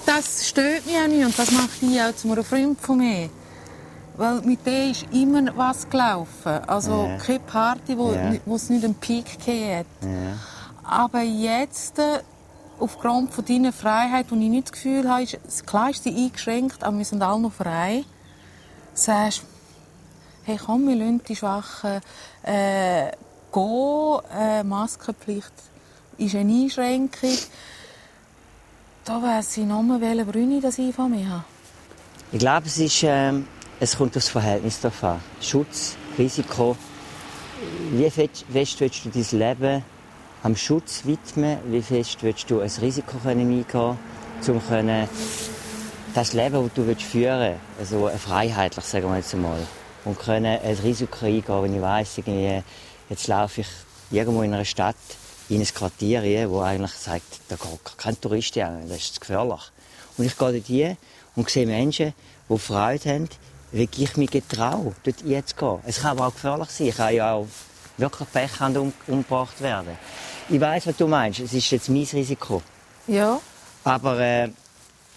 Das 0.06 0.48
stört 0.48 0.86
mich 0.86 0.94
auch 0.96 1.08
nicht 1.08 1.24
und 1.24 1.38
das 1.38 1.50
macht 1.50 1.82
dich 1.82 2.00
auch 2.00 2.14
zu 2.14 2.30
einem 2.30 2.44
Freund 2.44 2.80
von 2.80 2.98
mir. 2.98 3.30
Weil 4.16 4.40
mit 4.42 4.64
der 4.64 4.90
ist 4.90 5.06
immer 5.12 5.42
was 5.56 5.88
gelaufen. 5.88 6.52
Also 6.66 7.06
ja. 7.08 7.16
keine 7.16 7.40
Party, 7.40 7.98
wo, 7.98 8.12
ja. 8.12 8.34
wo 8.44 8.54
es 8.54 8.70
nicht 8.70 8.84
einen 8.84 8.94
Peak 8.94 9.38
gegeben 9.38 9.78
hat. 9.78 9.86
Ja. 10.02 10.38
Aber 10.84 11.22
jetzt, 11.22 11.98
äh, 11.98 12.20
aufgrund 12.78 13.32
von 13.32 13.44
deiner 13.44 13.72
Freiheit, 13.72 14.26
wo 14.30 14.34
ich 14.34 14.48
nicht 14.48 14.66
das 14.66 14.72
Gefühl 14.72 15.08
habe, 15.08 15.22
ist, 15.22 15.66
klar 15.66 15.90
ist 15.90 16.04
sie 16.04 16.14
eingeschränkt, 16.14 16.82
aber 16.82 16.98
wir 16.98 17.04
sind 17.04 17.22
alle 17.22 17.40
noch 17.40 17.52
frei, 17.52 18.04
sagst 18.92 19.44
hey 20.44 20.58
komm, 20.64 20.86
wir 20.86 20.96
lassen 20.96 21.22
die 21.26 21.36
Schwachen 21.36 22.00
äh, 22.42 23.12
gehen, 23.52 24.18
äh, 24.36 24.62
Maskenpflicht 24.62 25.52
ist 26.18 26.34
eine 26.34 26.52
Einschränkung. 26.52 27.38
Da 29.04 29.22
weiss 29.22 29.56
ich 29.56 29.64
noch 29.64 29.82
mal, 29.82 30.00
welche 30.00 30.24
Brüne 30.24 30.60
das 30.60 30.78
ich 30.78 30.94
von 30.94 31.10
mir 31.10 31.28
habe. 31.28 31.44
Ich 32.30 32.38
glaube, 32.38 32.66
es 32.66 32.78
ist... 32.78 33.02
Ähm 33.04 33.46
es 33.80 33.96
kommt 33.96 34.16
aufs 34.16 34.28
Verhältnis 34.28 34.80
an. 35.02 35.20
Schutz, 35.40 35.96
Risiko. 36.16 36.76
Wie 37.92 38.10
fest 38.10 38.44
willst 38.48 38.80
du 38.80 38.88
dein 39.10 39.38
Leben 39.38 39.84
am 40.44 40.54
Schutz 40.56 41.06
widmen? 41.06 41.56
Wie 41.70 41.80
fest 41.80 42.18
willst 42.22 42.50
du 42.50 42.60
ein 42.60 42.70
Risiko 42.80 43.16
eingehen 43.26 43.64
um 44.46 45.08
das 46.14 46.32
Leben, 46.34 46.62
das 46.62 46.74
du 46.74 46.94
führen 46.96 47.56
willst, 47.78 47.92
also 47.92 48.10
freiheitlich, 48.18 48.84
sagen 48.84 49.08
wir 49.08 49.16
jetzt 49.16 49.32
einmal, 49.32 49.58
und 50.04 50.18
können 50.18 50.60
ein 50.62 50.76
Risiko 50.76 51.24
eingehen, 51.24 51.62
wenn 51.62 51.74
ich 51.74 51.80
weiss, 51.80 52.20
jetzt 53.08 53.26
laufe 53.26 53.62
ich 53.62 53.66
irgendwo 54.10 54.42
in 54.42 54.52
einer 54.52 54.66
Stadt 54.66 54.96
in 55.48 55.62
ein 55.62 55.66
Quartier, 55.66 56.50
wo 56.50 56.60
eigentlich 56.60 56.92
sagt, 56.92 57.40
da 57.48 57.56
geht 57.56 57.96
kein 57.96 58.20
Tourist 58.20 58.52
hin, 58.52 58.86
das 58.86 58.98
ist 58.98 59.20
gefährlich. 59.20 59.62
Und 60.18 60.26
ich 60.26 60.36
gehe 60.36 60.60
dort 60.60 60.96
und 61.36 61.48
sehe 61.48 61.66
Menschen, 61.66 62.12
die 62.50 62.58
Freude 62.58 63.08
haben, 63.08 63.28
wie 63.72 63.88
ich 63.96 64.16
mich 64.18 64.30
getraue, 64.30 64.94
dort 65.04 65.22
jetzt 65.24 65.56
gehen. 65.56 65.78
Es 65.86 66.02
kann 66.02 66.18
aber 66.18 66.28
auch 66.28 66.34
gefährlich 66.34 66.68
sein. 66.68 66.88
Ich 66.88 66.96
kann 66.96 67.14
ja 67.14 67.32
auch 67.32 67.46
wirklich 67.96 68.30
Pech 68.30 68.60
um, 68.60 68.92
umgebracht 69.06 69.60
werden. 69.60 69.96
Ich 70.48 70.60
weiß, 70.60 70.86
was 70.86 70.96
du 70.96 71.06
meinst. 71.06 71.40
Es 71.40 71.52
ist 71.52 71.70
jetzt 71.70 71.88
mein 71.88 72.06
Risiko. 72.12 72.62
Ja. 73.06 73.40
Aber, 73.84 74.18
äh, 74.20 74.48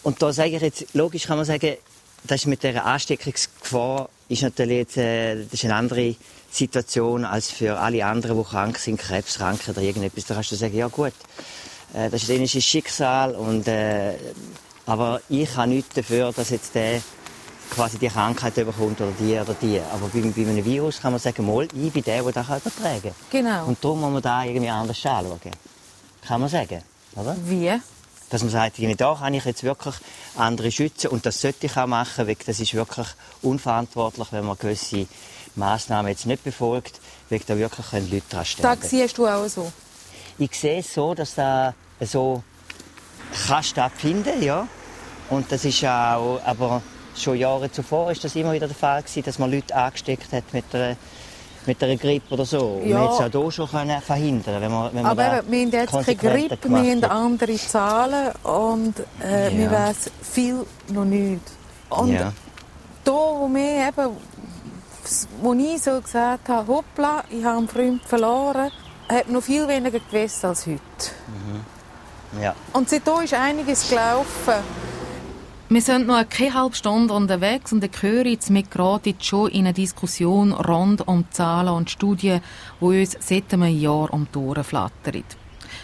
und 0.03 0.21
da 0.21 0.31
sage 0.31 0.55
ich 0.55 0.61
jetzt, 0.61 0.93
logisch 0.93 1.25
kann 1.25 1.37
man 1.37 1.45
sagen, 1.45 1.75
das 2.23 2.45
mit 2.45 2.63
der 2.63 2.85
Ansteckungsgefahr 2.85 4.09
ist 4.29 4.41
natürlich 4.41 4.77
jetzt, 4.77 4.97
äh, 4.97 5.43
das 5.43 5.53
ist 5.53 5.65
eine 5.65 5.75
andere 5.75 6.15
Situation 6.51 7.25
als 7.25 7.51
für 7.51 7.77
alle 7.77 8.05
anderen, 8.05 8.37
die 8.37 8.43
krank 8.43 8.77
sind, 8.77 8.99
krebskrank 8.99 9.59
oder 9.67 9.81
irgendetwas. 9.81 10.25
Da 10.25 10.35
kannst 10.35 10.51
du 10.51 10.55
sagen, 10.55 10.75
ja 10.75 10.87
gut, 10.87 11.13
äh, 11.93 12.09
das 12.09 12.23
ist 12.23 12.31
ein 12.31 12.47
Schicksal 12.47 13.35
und, 13.35 13.67
äh, 13.67 14.15
aber 14.85 15.21
ich 15.29 15.55
habe 15.55 15.69
nichts 15.69 15.93
dafür, 15.95 16.31
dass 16.33 16.49
jetzt 16.49 16.75
der 16.75 17.01
quasi 17.69 17.97
die 17.97 18.07
Krankheit 18.07 18.55
bekommt 18.55 18.99
oder 19.01 19.11
die 19.19 19.37
oder 19.37 19.53
die. 19.53 19.79
Aber 19.91 20.07
bei, 20.07 20.21
bei 20.21 20.49
einem 20.49 20.63
Virus 20.63 20.99
kann 20.99 21.13
man 21.13 21.19
sagen, 21.19 21.45
mal, 21.45 21.67
ich 21.73 21.93
bin 21.93 22.03
der, 22.03 22.23
der 22.23 22.31
das 22.31 22.45
übertragen 22.45 23.01
kann. 23.01 23.13
Genau. 23.31 23.65
Und 23.65 23.83
darum 23.83 24.01
muss 24.01 24.11
man 24.11 24.21
da 24.21 24.43
irgendwie 24.43 24.69
anders 24.69 25.05
anschauen. 25.05 25.39
Kann 26.25 26.41
man 26.41 26.49
sagen, 26.49 26.81
oder? 27.15 27.35
Wie? 27.45 27.71
Dass 28.29 28.41
man 28.41 28.51
sagt, 28.51 28.77
da 28.97 29.15
kann 29.15 29.33
ich 29.33 29.45
jetzt 29.45 29.63
wirklich 29.63 29.95
andere 30.35 30.71
schützen 30.71 31.07
und 31.07 31.25
das 31.25 31.39
sollte 31.39 31.67
ich 31.67 31.77
auch 31.77 31.87
machen, 31.87 32.27
weil 32.27 32.35
das 32.45 32.59
ist 32.59 32.73
wirklich 32.73 33.07
unverantwortlich, 33.41 34.27
wenn 34.31 34.45
man 34.45 34.57
gewisse 34.57 35.07
Massnahmen 35.55 36.09
jetzt 36.09 36.25
nicht 36.25 36.43
befolgt, 36.43 36.99
weil 37.29 37.39
da 37.39 37.57
wirklich 37.57 37.85
Leute 38.11 38.23
dran 38.29 38.45
sterben. 38.45 38.81
Das 38.81 38.89
siehst 38.89 39.17
du 39.17 39.27
auch 39.27 39.47
so? 39.47 39.71
Ich 40.37 40.53
sehe 40.53 40.79
es 40.79 40.93
so, 40.93 41.13
dass 41.13 41.35
das 41.35 41.73
so 42.01 42.43
kann 43.47 43.63
stattfinden, 43.63 44.43
ja. 44.43 44.67
Und 45.29 45.51
das 45.51 45.65
ist 45.65 45.83
auch, 45.83 46.39
aber 46.45 46.81
schon 47.21 47.37
Jahre 47.37 47.71
zuvor 47.71 48.11
ist 48.11 48.23
das 48.23 48.35
immer 48.35 48.53
wieder 48.53 48.67
der 48.67 48.75
Fall 48.75 49.01
gewesen, 49.01 49.23
dass 49.23 49.39
man 49.39 49.51
Leute 49.51 49.75
angesteckt 49.75 50.31
hat 50.33 50.43
mit 50.53 50.65
einer, 50.73 50.95
mit 51.65 51.81
einer 51.83 51.95
Grippe 51.97 52.33
oder 52.33 52.45
so. 52.45 52.81
Ja. 52.85 52.97
man 52.99 53.09
hätte 53.09 53.23
es 53.25 53.35
auch 53.35 53.41
hier 53.41 53.51
schon 53.51 53.69
können 53.69 54.01
verhindern 54.01 54.61
wenn 54.61 54.71
man, 54.71 54.93
wenn 54.93 55.03
man 55.03 55.11
Aber 55.19 55.39
eben, 55.39 55.51
wir 55.51 55.61
haben 55.61 55.71
jetzt 55.71 55.91
keine 55.91 56.15
Grippe, 56.15 56.69
wir 56.69 56.77
haben 56.91 57.03
andere 57.03 57.55
Zahlen 57.55 58.31
und 58.43 58.93
äh, 59.23 59.51
Ja. 59.53 59.57
wir 59.57 59.71
wissen 59.71 60.11
viel 60.21 60.65
noch 60.89 61.05
nicht. 61.05 61.41
Und 61.89 62.13
Ja. 62.13 62.31
da, 63.03 63.11
wo 63.11 63.49
wir 63.51 63.87
eben, 63.87 64.15
wo 65.41 65.53
ich 65.53 65.81
so 65.81 66.01
gesagt 66.01 66.49
habe, 66.49 66.67
hoppla, 66.67 67.23
ich 67.29 67.43
habe 67.43 67.57
einen 67.59 67.67
Freund 67.67 68.01
verloren, 68.03 68.71
hat 69.09 69.29
noch 69.29 69.41
viel 69.43 69.67
weniger 69.67 69.99
gewusst 69.99 70.43
als 70.43 70.65
heute. 70.65 70.81
Ja. 72.41 72.53
Und 72.73 72.89
seitdem 72.89 73.21
ist 73.21 73.33
einiges 73.33 73.89
gelaufen. 73.89 74.55
Wir 75.69 75.81
sind 75.81 76.07
noch 76.07 76.27
keine 76.29 76.53
halbe 76.53 76.75
Stunde 76.75 77.13
unterwegs 77.13 77.73
und 77.73 77.83
ich 77.83 78.01
höre 78.01 78.25
jetzt 78.25 78.49
mit 78.49 78.71
gerade 78.71 79.13
schon 79.19 79.49
in 79.51 79.65
eine 79.65 79.73
Diskussion 79.73 80.53
rund 80.53 81.05
um 81.09 81.25
Zahlen 81.29 81.73
und 81.73 81.89
Studien, 81.89 82.39
die 82.79 82.85
uns 82.85 83.17
seit 83.19 83.53
einem 83.53 83.77
Jahr 83.77 84.13
um 84.13 84.27
die 84.33 84.37
Ohren 84.37 84.63
flattern. 84.63 85.25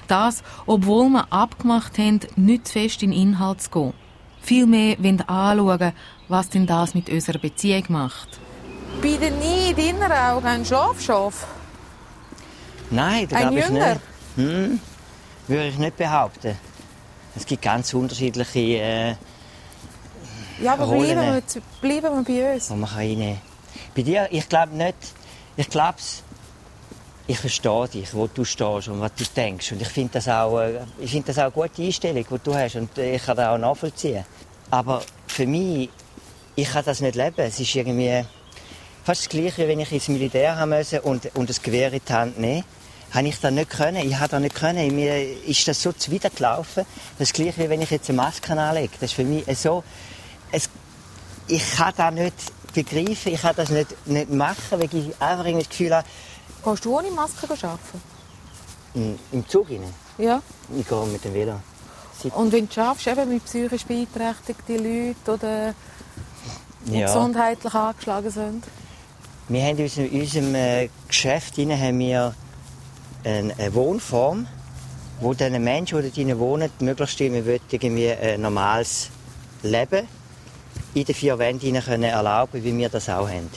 Das, 0.08 0.42
obwohl 0.66 1.10
wir 1.10 1.28
abgemacht 1.34 1.98
haben, 1.98 2.22
nicht 2.38 2.68
zu 2.68 2.80
fest 2.80 3.04
in 3.04 3.12
den 3.12 3.20
Inhalt 3.20 3.62
zu 3.62 3.72
gehen. 3.72 3.94
Vielmehr 4.42 4.96
wollen 5.04 5.20
wir 5.20 5.30
anschauen, 5.30 5.92
was 6.30 6.50
denn 6.50 6.66
das 6.66 6.94
mit 6.96 7.10
unserer 7.10 7.40
Beziehung 7.40 7.84
macht. 7.90 8.40
Bei 9.02 9.18
den 9.18 9.38
nie 9.40 9.74
deiner 9.74 10.32
Augen 10.32 10.48
ein 10.48 10.66
Schlafschaf. 10.66 11.46
Nein, 12.90 13.28
das 13.28 13.38
Ein 13.38 13.50
glaube 13.50 13.60
ich 13.60 13.68
Jünger? 13.68 13.90
nicht. 13.90 14.02
Hm, 14.38 14.80
würde 15.50 15.68
ich 15.68 15.78
nicht 15.78 15.98
behaupten. 15.98 16.56
Es 17.36 17.46
gibt 17.46 17.62
ganz 17.64 17.94
unterschiedliche, 17.94 18.60
äh, 18.60 19.16
Ja, 20.64 20.74
aber 20.74 20.88
bleiben 20.88 21.22
wir, 21.22 21.42
bleiben 21.82 22.26
wir 22.26 22.44
bei 22.44 22.54
uns. 22.54 22.68
die 22.68 22.74
man 22.74 22.90
kann 22.90 22.98
reinnehmen. 22.98 23.42
Bei 23.96 24.02
dir, 24.02 24.28
ich 24.32 24.48
glaube 24.48 24.76
nicht. 24.76 24.96
Ich 25.58 25.70
glaube 25.70 25.98
ich 27.26 27.40
verstehe 27.40 27.88
dich, 27.88 28.14
wo 28.14 28.28
du 28.28 28.44
stehst 28.44 28.88
und 28.88 29.00
was 29.00 29.14
du 29.16 29.24
denkst. 29.36 29.72
Und 29.72 29.82
ich 29.82 29.88
finde 29.88 30.14
das, 30.14 30.28
auch, 30.28 30.60
äh, 30.60 30.80
ich 31.00 31.12
finde 31.12 31.28
das 31.28 31.38
auch 31.38 31.44
eine 31.44 31.52
gute 31.52 31.82
Einstellung, 31.82 32.26
die 32.30 32.40
du 32.44 32.56
hast. 32.56 32.76
Und 32.76 32.98
äh, 32.98 33.16
ich 33.16 33.24
kann 33.26 33.38
das 33.38 33.48
auch 33.48 33.58
nachvollziehen. 33.58 34.26
Aber 34.72 35.02
für 35.28 35.46
mich, 35.48 35.90
ich 36.56 36.70
kann 36.70 36.84
das 36.84 37.02
nicht 37.02 37.16
leben. 37.16 37.36
Es 37.38 37.60
ist 37.60 37.76
irgendwie 37.76 38.26
fast 39.04 39.22
das 39.22 39.30
Gleiche, 39.30 39.68
wenn 39.68 39.80
ich 39.80 39.92
ins 39.92 40.08
Militär 40.10 40.58
haben 40.58 40.72
musste 40.72 41.02
und, 41.02 41.34
und 41.36 41.50
das 41.50 41.62
Gewehr 41.62 41.94
in 41.94 42.02
die 42.08 42.14
Hand 42.14 42.40
nehmen. 42.40 42.64
Habe 43.12 43.28
ich 43.28 43.40
das 43.40 43.52
nicht 43.52 43.70
können. 43.70 44.08
Ich 44.08 44.16
habe 44.16 44.30
das 44.30 44.42
nicht 44.42 44.56
können. 44.56 44.96
Mir 44.96 45.46
ist 45.46 45.68
das 45.68 45.82
so 45.82 45.92
zuwider 45.92 46.30
gelaufen. 46.30 46.86
Das 47.18 47.30
ist 47.30 47.32
das 47.32 47.34
Gleiche, 47.34 47.64
wie 47.64 47.70
wenn 47.70 47.82
ich 47.82 47.92
jetzt 47.92 48.10
eine 48.10 48.18
Maske 48.18 48.54
anlege. 48.54 48.94
Das 49.00 49.12
ist 49.12 49.14
für 49.16 49.24
mich 49.24 49.46
so... 49.58 49.84
Ich 51.48 51.76
kann 51.76 51.94
das 51.98 52.14
nicht 52.14 52.34
begreifen. 52.74 53.34
Ich 53.34 53.42
kann 53.42 53.56
das 53.56 53.70
nicht, 53.70 54.08
nicht 54.08 54.30
machen, 54.32 54.58
weil 54.72 54.90
ich 54.94 55.22
einfach 55.22 55.46
irgendwie 55.46 55.64
das 55.64 55.70
Gefühl 55.70 55.96
habe, 55.96 56.08
Gehst 56.64 56.86
du 56.86 56.98
ohne 56.98 57.12
Maske 57.12 57.48
arbeiten? 57.50 58.02
im, 58.94 59.20
im 59.32 59.48
Zug 59.48 59.70
rein. 59.70 59.84
Ja. 60.18 60.42
Ich 60.78 60.88
gehe 60.88 61.06
mit 61.06 61.24
dem 61.26 61.34
Velo. 61.34 61.60
Und 62.36 62.52
wenn 62.54 62.68
du 62.68 62.74
schaffst, 62.74 63.08
eben 63.08 63.28
mit 63.30 63.44
psychisch 63.44 63.84
beeinträchtigten 63.84 64.78
Leuten 64.78 65.30
oder 65.30 65.74
die 66.86 67.00
Ja. 67.00 67.08
gesundheitlich 67.08 67.74
angeschlagen 67.74 68.30
sind. 68.30 68.64
Wir 69.50 69.64
haben 69.64 69.78
in 69.78 69.84
unserem, 69.84 70.12
in 70.12 70.22
unserem 70.22 70.56
äh, 70.56 70.90
Geschäft 71.08 71.58
rein 71.58 71.72
haben 71.78 72.00
wir 72.00 72.34
eine, 73.26 73.74
Wohnform, 73.74 74.48
wo 75.20 75.34
den 75.34 75.62
Menschen, 75.64 76.02
die 76.02 76.24
dort 76.24 76.40
wohnen, 76.40 76.70
möglichst 76.80 77.20
wir 77.20 77.46
wollen 77.46 77.60
irgendwie 77.70 78.10
ein 78.12 78.42
normales 78.42 79.10
Leben 79.64 80.08
in 80.94 81.06
den 81.06 81.16
vier 81.16 81.40
Wänden 81.40 81.82
können 81.82 82.04
erlauben, 82.04 82.64
wie 82.64 82.78
wir 82.78 82.90
das 82.90 83.10
auch 83.10 83.28
haben. 83.28 83.50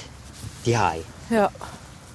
Die 0.65 0.77
Hai. 0.77 1.01
Ja. 1.31 1.51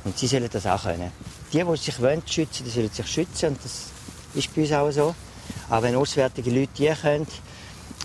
Und 0.04 0.18
sie 0.18 0.28
sollen 0.28 0.50
das 0.51 0.66
auch 0.66 0.84
können. 0.84 1.12
Die, 1.54 1.63
die 1.63 1.78
sich 1.78 2.01
wollen, 2.01 2.24
schützen, 2.25 2.63
die 2.66 2.72
sollen 2.72 2.90
sich 2.90 3.08
schützen. 3.08 3.50
Und 3.50 3.63
das 3.63 3.88
ist 4.34 4.54
bei 4.56 4.62
uns 4.62 4.72
auch 4.72 4.92
so. 4.92 5.16
Aber 5.70 5.84
wenn 5.84 5.96
auswärtige 5.96 6.50
Leute 6.50 6.72
die 6.78 6.88
können, 6.90 7.28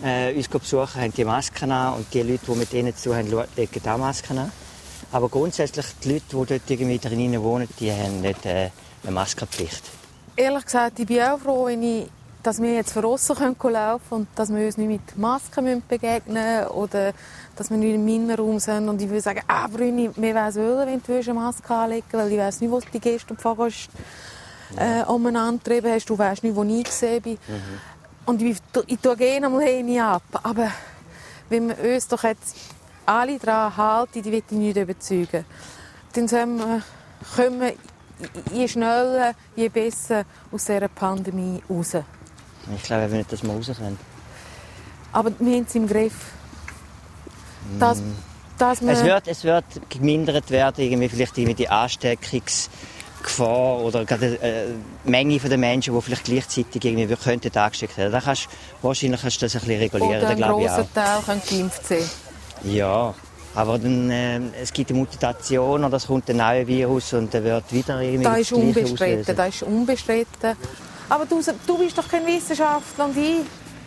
äh, 0.05 0.35
uns 0.35 0.49
besuchen, 0.49 1.01
haben 1.01 1.13
die 1.13 1.25
Masken 1.25 1.71
an. 1.71 1.95
Und 1.95 2.13
die 2.13 2.23
Leute, 2.23 2.47
die 2.47 2.59
mit 2.59 2.73
ihnen 2.75 2.97
zu 2.97 3.15
haben, 3.15 3.29
legen 3.57 3.89
auch 3.89 3.99
Masken 3.99 4.39
an. 4.39 4.53
Aber 5.13 5.29
grundsätzlich, 5.29 5.87
die 6.03 6.15
Leute, 6.15 6.25
die 6.29 6.47
dort 6.47 6.71
irgendwie 6.71 6.99
drinnen 6.99 7.43
wohnen, 7.43 7.69
die 7.81 7.91
haben 7.93 8.21
nicht 8.21 8.45
äh, 8.45 8.71
eine 9.03 9.13
Maskenpflicht. 9.13 9.83
Ehrlich 10.37 10.65
gesagt, 10.65 10.99
ich 10.99 11.07
bin 11.07 11.23
auch 11.23 11.39
froh, 11.39 11.67
wenn 11.67 11.83
ich, 11.83 12.07
dass 12.47 12.63
wir 12.63 12.75
jetzt 12.75 12.93
von 12.93 13.05
außen 13.05 13.35
laufen 13.37 13.59
können 13.59 14.01
und 14.11 14.29
dass 14.37 14.55
wir 14.55 14.65
uns 14.65 14.77
nicht 14.77 14.89
mit 14.89 15.19
Masken 15.19 15.83
begegnen 15.89 16.61
müssen 16.61 16.69
oder 16.69 17.13
dass 17.57 17.71
wir 17.71 17.77
nicht 17.77 17.95
im 17.97 18.07
Innenraum 18.07 18.61
sind. 18.61 18.89
Und 18.89 19.03
ich 19.03 19.09
würde 19.09 19.21
sagen, 19.21 19.41
ah, 19.49 19.67
Brüni, 19.67 20.11
mir 20.15 20.33
wäre 20.33 20.51
es 20.51 20.55
wohl, 20.55 20.87
wenn 20.87 21.03
du 21.03 21.13
eine 21.13 21.35
Maske 21.35 21.75
anlegen 21.75 22.07
weil 22.13 22.31
ich 22.31 22.39
weiß 22.39 22.61
nicht, 22.61 22.71
wo 22.71 22.79
du 22.79 22.87
die 22.93 23.01
Gäste 23.01 23.35
und 23.35 23.41
Fahrgäste 23.41 23.91
äh, 24.77 25.03
umeinander 25.03 25.59
getrieben 25.59 25.93
hast. 25.93 26.09
Du 26.09 26.17
weißt 26.17 26.45
nicht, 26.45 26.55
wo 26.55 26.63
ich 26.63 26.85
gesehen 26.85 27.21
bin. 27.21 27.39
Und 28.27 28.41
ich, 28.41 28.59
ich 28.87 28.99
tue 29.01 29.17
gerne 29.17 29.49
mal 29.49 29.63
hin 29.63 30.01
ab. 30.01 30.23
Aber 30.45 30.71
wenn 31.49 31.69
wir 31.69 31.95
uns 31.95 32.07
doch 32.07 32.23
jetzt 32.23 32.55
alle 33.07 33.41
daran 33.41 33.77
halten, 33.77 34.23
die 34.23 34.31
will 34.31 34.43
ich 34.49 34.57
nicht 34.57 34.77
überzeugen, 34.77 35.45
dann 36.13 36.29
sollen 36.29 36.59
wir, 36.59 36.83
können 37.35 37.61
wir 37.61 37.75
je 38.53 38.69
schneller, 38.69 39.35
je 39.57 39.69
besser 39.69 40.25
aus 40.53 40.65
dieser 40.65 40.89
Pandemie 40.89 41.61
raus. 41.69 41.97
Ich 42.75 42.83
glaube 42.83 43.05
eben 43.05 43.19
nicht, 43.19 43.33
dass 43.33 43.43
wir 43.43 43.51
raus 43.51 43.71
können. 43.77 43.99
Aber 45.13 45.31
wir 45.39 45.57
haben 45.57 45.67
es 45.69 45.75
im 45.75 45.87
Griff. 45.87 46.15
Dass, 47.79 47.99
dass 48.59 48.83
wir, 48.83 48.93
Es 48.93 49.05
wird, 49.05 49.29
es 49.29 49.45
wird 49.45 49.65
gemindert 49.89 50.51
werden, 50.51 50.85
irgendwie 50.85 51.09
vielleicht 51.09 51.37
irgendwie 51.39 51.55
die 51.55 51.69
Ansteckungsgefahr 51.69 53.81
oder 53.81 54.05
gerade 54.05 54.41
äh, 54.41 54.67
die 55.05 55.11
Menge 55.11 55.39
der 55.39 55.59
Menschen, 55.59 55.95
die 55.95 56.03
vielleicht 56.03 56.25
gleichzeitig 56.25 56.85
irgendwie 56.85 57.09
wir 57.09 57.17
könnten 57.17 57.57
angesteckt 57.57 57.97
werden. 57.97 58.13
Da 58.13 58.21
kannst, 58.21 58.49
wahrscheinlich 58.83 59.21
kannst 59.21 59.43
du 59.43 59.47
das 59.47 59.55
ein 59.57 59.61
bisschen 59.63 59.81
regulieren, 59.81 60.19
oder 60.19 60.29
ein 60.29 60.41
grosser 60.41 60.87
Teil 60.93 61.21
können 61.25 61.43
geimpft 61.49 61.87
sein. 61.87 62.03
Ja, 62.65 63.15
aber 63.55 63.79
dann, 63.79 64.11
äh, 64.11 64.41
es 64.63 64.73
gibt 64.73 64.91
eine 64.91 64.99
Mutation 64.99 65.85
oder 65.85 65.97
es 65.97 66.07
kommt 66.07 66.29
ein 66.29 66.37
neues 66.37 66.67
Virus 66.67 67.13
und 67.15 67.33
dann 67.33 67.43
wird 67.43 67.73
wieder 67.73 68.01
irgendwie 68.01 68.25
Das 68.25 68.39
ist 68.39 68.53
das 68.53 68.59
Gleiche 68.59 68.67
unbestritten. 68.67 69.21
auslösen. 69.21 69.37
Das 69.37 69.49
ist 69.49 69.63
unbestritten. 69.63 70.57
Aber 71.09 71.25
du, 71.27 71.41
du 71.67 71.79
bist 71.79 71.97
doch 71.97 72.09
kein 72.09 72.27
Wissenschaftler 72.27 73.05
und 73.07 73.17
ich. 73.17 73.41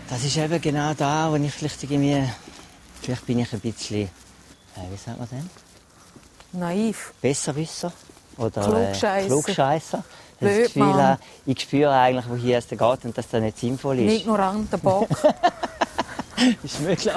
Das 0.10 0.24
ist 0.24 0.38
eben 0.38 0.60
genau 0.62 0.94
da, 0.94 1.32
wo 1.32 1.36
ich 1.36 1.52
vielleicht 1.52 1.84
irgendwie, 1.84 2.24
vielleicht 3.02 3.26
bin 3.26 3.40
ich 3.40 3.54
ein 3.54 3.60
bisschen, 3.60 4.04
äh, 4.04 4.10
wie 4.92 4.98
sagt 4.98 5.20
man 5.20 5.28
denn? 5.30 5.50
Naiv. 6.54 7.14
Besserwisser 7.22 7.92
oder 8.38 8.62
Klugscheisser. 8.62 9.18
Äh, 9.18 9.28
Klugscheisser. 9.28 10.04
Das 10.40 10.50
Blödmann. 10.50 10.64
Gefühl 10.64 11.04
habe, 11.04 11.22
ich 11.46 11.60
spüre 11.62 11.92
eigentlich, 11.92 12.26
woher 12.30 12.60
es 12.60 12.68
geht 12.70 12.82
und 12.82 13.18
dass 13.18 13.28
das 13.28 13.42
nicht 13.42 13.60
sinnvoll 13.60 14.00
ist. 14.00 14.22
ignoranter 14.22 14.78
Bock. 14.78 15.10
Ist 16.64 16.80
möglich. 16.80 17.14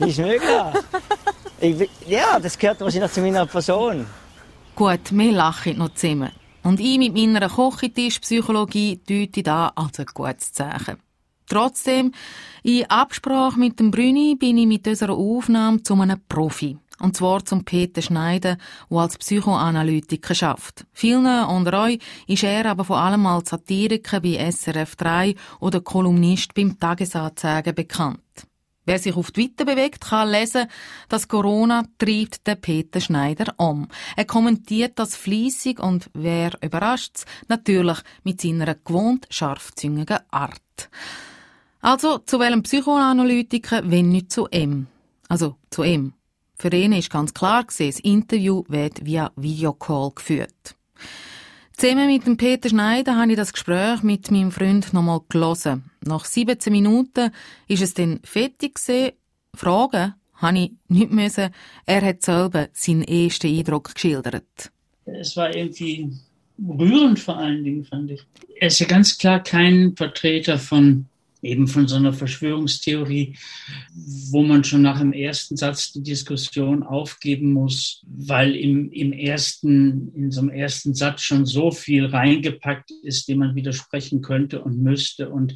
ist 0.00 0.18
möglich. 0.18 0.50
Ich, 1.60 1.88
ja, 2.08 2.40
das 2.40 2.58
gehört 2.58 2.80
wahrscheinlich 2.80 3.12
zu 3.12 3.20
meiner 3.20 3.46
Person. 3.46 4.04
Gut, 4.74 5.12
wir 5.12 5.32
lachen 5.32 5.78
noch 5.78 5.94
zusammen. 5.94 6.32
Und 6.62 6.80
ich 6.80 6.98
mit 6.98 7.14
meiner 7.14 7.48
Kochentischpsychologie 7.48 9.00
deute 9.08 9.42
da 9.42 9.72
als 9.74 9.98
ein 9.98 10.06
gutes 10.14 10.52
Zeichen. 10.52 10.98
Trotzdem, 11.48 12.12
in 12.62 12.88
Absprache 12.88 13.58
mit 13.58 13.78
dem 13.78 13.90
Brüni 13.90 14.36
bin 14.36 14.58
ich 14.58 14.66
mit 14.66 14.86
unserer 14.86 15.14
Aufnahme 15.14 15.82
zu 15.82 15.94
einem 15.94 16.20
Profi. 16.28 16.78
Und 16.98 17.16
zwar 17.16 17.44
zum 17.44 17.64
Peter 17.64 18.00
Schneider, 18.00 18.56
der 18.88 18.98
als 18.98 19.18
Psychoanalytiker 19.18 20.34
schafft. 20.34 20.86
Vielen 20.92 21.26
unter 21.26 21.82
euch 21.82 21.98
ist 22.28 22.44
er 22.44 22.66
aber 22.66 22.84
vor 22.84 22.98
allem 22.98 23.26
als 23.26 23.50
Satiriker 23.50 24.20
bei 24.20 24.38
SRF 24.50 24.94
3 24.94 25.34
oder 25.58 25.80
Kolumnist 25.80 26.54
beim 26.54 26.78
Tagesanzeiger 26.78 27.72
bekannt. 27.72 28.20
Wer 28.84 28.98
sich 28.98 29.14
auf 29.14 29.30
Twitter 29.30 29.64
bewegt, 29.64 30.00
kann 30.00 30.30
lesen, 30.30 30.66
dass 31.08 31.28
Corona 31.28 31.84
treibt 31.98 32.46
den 32.46 32.60
Peter 32.60 33.00
Schneider 33.00 33.54
um. 33.56 33.88
Er 34.16 34.24
kommentiert 34.24 34.98
das 34.98 35.14
fließig 35.14 35.78
und 35.78 36.10
wer 36.14 36.52
überrascht's, 36.62 37.24
natürlich 37.46 37.98
mit 38.24 38.40
seiner 38.40 38.74
gewohnt 38.74 39.26
scharfzüngigen 39.30 40.18
Art. 40.30 40.90
Also 41.80 42.18
zu 42.18 42.40
welchem 42.40 42.62
Psychoanalytiker, 42.64 43.82
wenn 43.84 44.10
nicht 44.10 44.32
zu 44.32 44.46
M? 44.46 44.88
Also 45.28 45.56
zu 45.70 45.82
M. 45.82 46.14
Für 46.56 46.72
ihn 46.72 46.92
ist 46.92 47.10
ganz 47.10 47.34
klar 47.34 47.64
gewesen, 47.64 47.90
das 47.90 48.00
Interview 48.00 48.64
wird 48.68 49.04
via 49.04 49.30
Videocall 49.36 50.12
geführt. 50.14 50.76
Zusammen 51.76 52.06
mit 52.06 52.26
dem 52.26 52.36
Peter 52.36 52.68
Schneider 52.68 53.16
habe 53.16 53.32
ich 53.32 53.36
das 53.36 53.52
Gespräch 53.52 54.02
mit 54.02 54.30
meinem 54.30 54.52
Freund 54.52 54.92
nochmal 54.92 55.20
gelesen. 55.28 55.90
Nach 56.04 56.24
17 56.24 56.72
Minuten 56.72 57.30
ist 57.66 57.82
es 57.82 57.94
dann 57.94 58.20
fertig 58.24 58.74
gewesen. 58.74 59.12
Fragen 59.54 60.14
habe 60.34 60.58
ich 60.58 60.72
nicht 60.88 61.10
müssen. 61.10 61.50
Er 61.86 62.02
hat 62.02 62.22
selber 62.22 62.68
seinen 62.72 63.02
ersten 63.02 63.46
Eindruck 63.46 63.94
geschildert. 63.94 64.70
Es 65.04 65.36
war 65.36 65.54
irgendwie 65.54 66.10
rührend 66.58 67.18
vor 67.18 67.38
allen 67.38 67.64
Dingen, 67.64 67.84
fand 67.84 68.10
ich. 68.10 68.22
Er 68.60 68.68
ist 68.68 68.78
ja 68.78 68.86
ganz 68.86 69.18
klar 69.18 69.42
kein 69.42 69.96
Vertreter 69.96 70.58
von 70.58 71.06
eben 71.42 71.66
von 71.66 71.88
so 71.88 71.96
einer 71.96 72.12
Verschwörungstheorie, 72.12 73.36
wo 74.30 74.42
man 74.42 74.64
schon 74.64 74.82
nach 74.82 75.00
dem 75.00 75.12
ersten 75.12 75.56
Satz 75.56 75.92
die 75.92 76.02
Diskussion 76.02 76.82
aufgeben 76.84 77.52
muss, 77.52 78.02
weil 78.06 78.54
im, 78.54 78.90
im 78.92 79.12
ersten, 79.12 80.12
in 80.14 80.30
so 80.30 80.40
einem 80.40 80.50
ersten 80.50 80.94
Satz 80.94 81.22
schon 81.22 81.44
so 81.44 81.72
viel 81.72 82.06
reingepackt 82.06 82.92
ist, 83.02 83.28
dem 83.28 83.38
man 83.38 83.56
widersprechen 83.56 84.22
könnte 84.22 84.62
und 84.62 84.78
müsste 84.78 85.30
und 85.30 85.54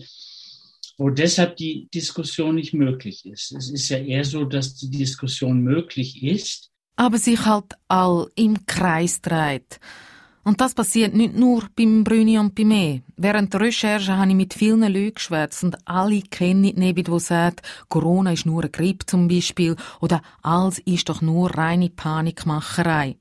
wo 0.98 1.10
deshalb 1.10 1.56
die 1.56 1.88
Diskussion 1.94 2.54
nicht 2.54 2.72
möglich 2.72 3.26
ist. 3.26 3.52
Es 3.52 3.70
ist 3.70 3.88
ja 3.88 3.98
eher 3.98 4.24
so, 4.24 4.44
dass 4.44 4.76
die 4.76 4.90
Diskussion 4.90 5.60
möglich 5.60 6.22
ist. 6.22 6.70
Aber 6.96 7.18
sich 7.18 7.44
halt 7.44 7.74
all 7.88 8.28
im 8.34 8.64
Kreis 8.64 9.20
dreht. 9.20 9.78
Und 10.46 10.60
das 10.60 10.74
passiert 10.74 11.12
nicht 11.12 11.34
nur 11.34 11.64
beim 11.74 12.04
Brüni 12.04 12.38
und 12.38 12.54
bei 12.54 12.64
mir. 12.64 13.02
Während 13.16 13.52
der 13.52 13.62
Recherche 13.62 14.16
habe 14.16 14.28
ich 14.28 14.36
mit 14.36 14.54
vielen 14.54 14.92
Leuten 14.92 15.14
geschwätzt 15.14 15.64
und 15.64 15.76
alle 15.88 16.22
kennen 16.22 16.60
nicht, 16.60 17.08
die 17.08 17.18
sagen, 17.18 17.56
Corona 17.88 18.30
ist 18.30 18.46
nur 18.46 18.62
eine 18.62 18.70
Grippe 18.70 19.06
zum 19.06 19.26
Beispiel 19.26 19.74
oder 20.00 20.22
alles 20.42 20.78
ist 20.78 21.08
doch 21.08 21.20
nur 21.20 21.50
reine 21.50 21.90
Panikmacherei. 21.90 23.16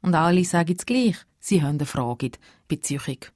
Und 0.00 0.14
alle 0.14 0.46
sagen 0.46 0.76
es 0.78 0.86
gleich, 0.86 1.16
sie 1.38 1.60
haben 1.60 1.76
eine 1.76 1.84
Frage 1.84 2.30
bezüglich. 2.68 3.30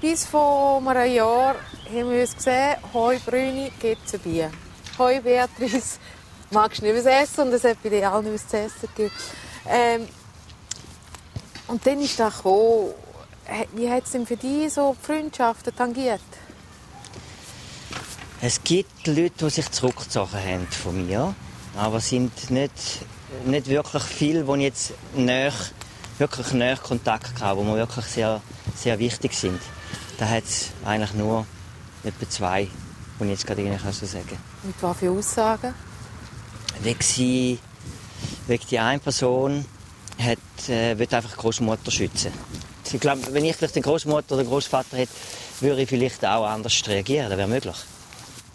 Bis 0.00 0.26
vor 0.26 0.82
einem 0.84 1.12
Jahr 1.12 1.54
haben 1.94 2.10
wir 2.10 2.22
uns 2.22 2.34
gesehen, 2.34 2.74
«Hoi 2.92 3.20
Brüni, 3.24 3.70
geht's 3.80 4.14
ein 4.14 4.20
Bier?» 4.20 4.50
«Hoi 4.98 5.20
Beatrice, 5.20 5.98
magst 6.50 6.80
du 6.80 6.86
nicht 6.86 6.96
was 6.96 7.04
essen?» 7.04 7.48
Und 7.48 7.52
es 7.52 7.64
hat 7.64 7.82
bei 7.82 7.90
dir 7.90 8.10
allen 8.10 8.32
was 8.32 8.48
zu 8.48 8.56
essen 8.56 8.88
gegeben. 8.94 9.14
Ähm, 9.68 10.08
und 11.68 11.86
dann 11.86 12.00
ist 12.00 12.18
das 12.18 12.36
gekommen, 12.36 12.92
wie 13.74 13.90
hat 13.90 14.04
es 14.04 14.12
denn 14.12 14.26
für 14.26 14.36
dich 14.36 14.72
so 14.72 14.96
Freundschaften 15.00 15.74
tangiert? 15.74 16.20
Es 18.40 18.62
gibt 18.62 19.06
Leute, 19.06 19.46
die 19.46 19.50
sich 19.50 19.70
zurückgezogen 19.70 20.38
haben 20.38 20.66
von 20.68 21.06
mir, 21.06 21.34
aber 21.76 21.96
es 21.96 22.08
sind 22.08 22.50
nicht, 22.50 23.00
nicht 23.44 23.66
wirklich 23.68 24.02
viele, 24.02 24.44
die 24.44 24.62
jetzt 24.62 24.92
näher, 25.14 25.52
wirklich 26.18 26.52
näher 26.52 26.76
Kontakt 26.76 27.40
haben, 27.40 27.60
die 27.60 27.70
mir 27.70 27.76
wirklich 27.76 28.04
sehr, 28.06 28.40
sehr 28.74 28.98
wichtig 28.98 29.34
sind. 29.34 29.60
Da 30.18 30.28
hat 30.28 30.44
es 30.44 30.70
eigentlich 30.84 31.14
nur 31.14 31.46
etwa 32.04 32.28
zwei, 32.28 32.68
die 33.20 33.24
ich 33.24 33.30
jetzt 33.30 33.46
gerade 33.46 33.78
so 33.92 34.06
sagen 34.06 34.26
kann. 34.26 34.55
Mit 34.66 34.82
was 34.82 34.96
für 34.96 35.10
Aussagen? 35.12 35.74
Wegen, 36.80 37.00
sie, 37.00 37.58
wegen 38.48 38.66
die 38.68 38.78
eine 38.80 38.98
Person 38.98 39.64
hat, 40.18 40.68
äh, 40.68 40.98
will 40.98 41.08
einfach 41.10 41.30
die 41.30 41.36
Großmutter 41.36 41.90
schützen. 41.92 42.32
Ich 42.92 43.00
glaube, 43.00 43.22
wenn 43.30 43.44
ich 43.44 43.54
vielleicht 43.54 43.76
den 43.76 43.84
Großmutter 43.84 44.34
oder 44.34 44.44
Großvater 44.44 44.96
hätte, 44.96 45.12
würde 45.60 45.82
ich 45.82 45.88
vielleicht 45.88 46.24
auch 46.24 46.46
anders 46.46 46.82
reagieren. 46.86 47.28
Das 47.28 47.38
wäre 47.38 47.48
möglich. 47.48 47.76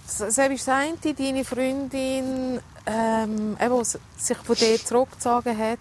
Ist 0.05 0.19
das 0.19 0.39
eine, 0.67 0.97
deine 1.17 1.45
Freundin, 1.45 2.59
ähm, 2.85 3.57
eben, 3.59 3.83
sich 4.17 4.37
von 4.37 4.55
dir 4.55 4.83
zurückgezogen 4.83 5.57
hat. 5.57 5.79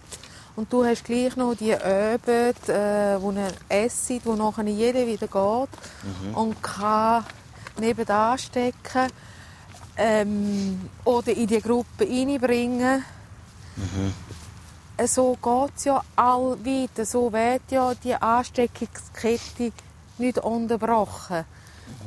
Und 0.54 0.72
du 0.72 0.84
hast 0.84 1.04
gleich 1.04 1.34
noch 1.36 1.54
die 1.54 1.74
Abend, 1.74 2.68
äh, 2.68 3.20
wo 3.20 3.32
er 3.32 3.52
esst, 3.68 4.24
wo 4.24 4.34
nachher 4.34 4.64
jeder 4.64 5.06
wieder 5.06 5.26
geht 5.26 5.32
mhm. 5.32 6.34
und 6.34 6.62
kann 6.62 7.24
nebenan 7.80 8.38
stecken 8.38 9.10
ähm, 10.00 10.88
oder 11.04 11.36
in 11.36 11.46
die 11.46 11.60
Gruppe 11.60 12.08
reinbringen. 12.08 13.04
Mhm. 13.76 14.14
So 15.06 15.36
geht 15.42 15.76
es 15.76 15.84
ja 15.84 16.02
all 16.16 16.58
weiter. 16.64 17.04
So 17.04 17.32
wird 17.32 17.62
ja 17.70 17.94
die 17.94 18.14
Ansteckungskette 18.14 19.72
nicht 20.18 20.38
unterbrochen. 20.38 21.44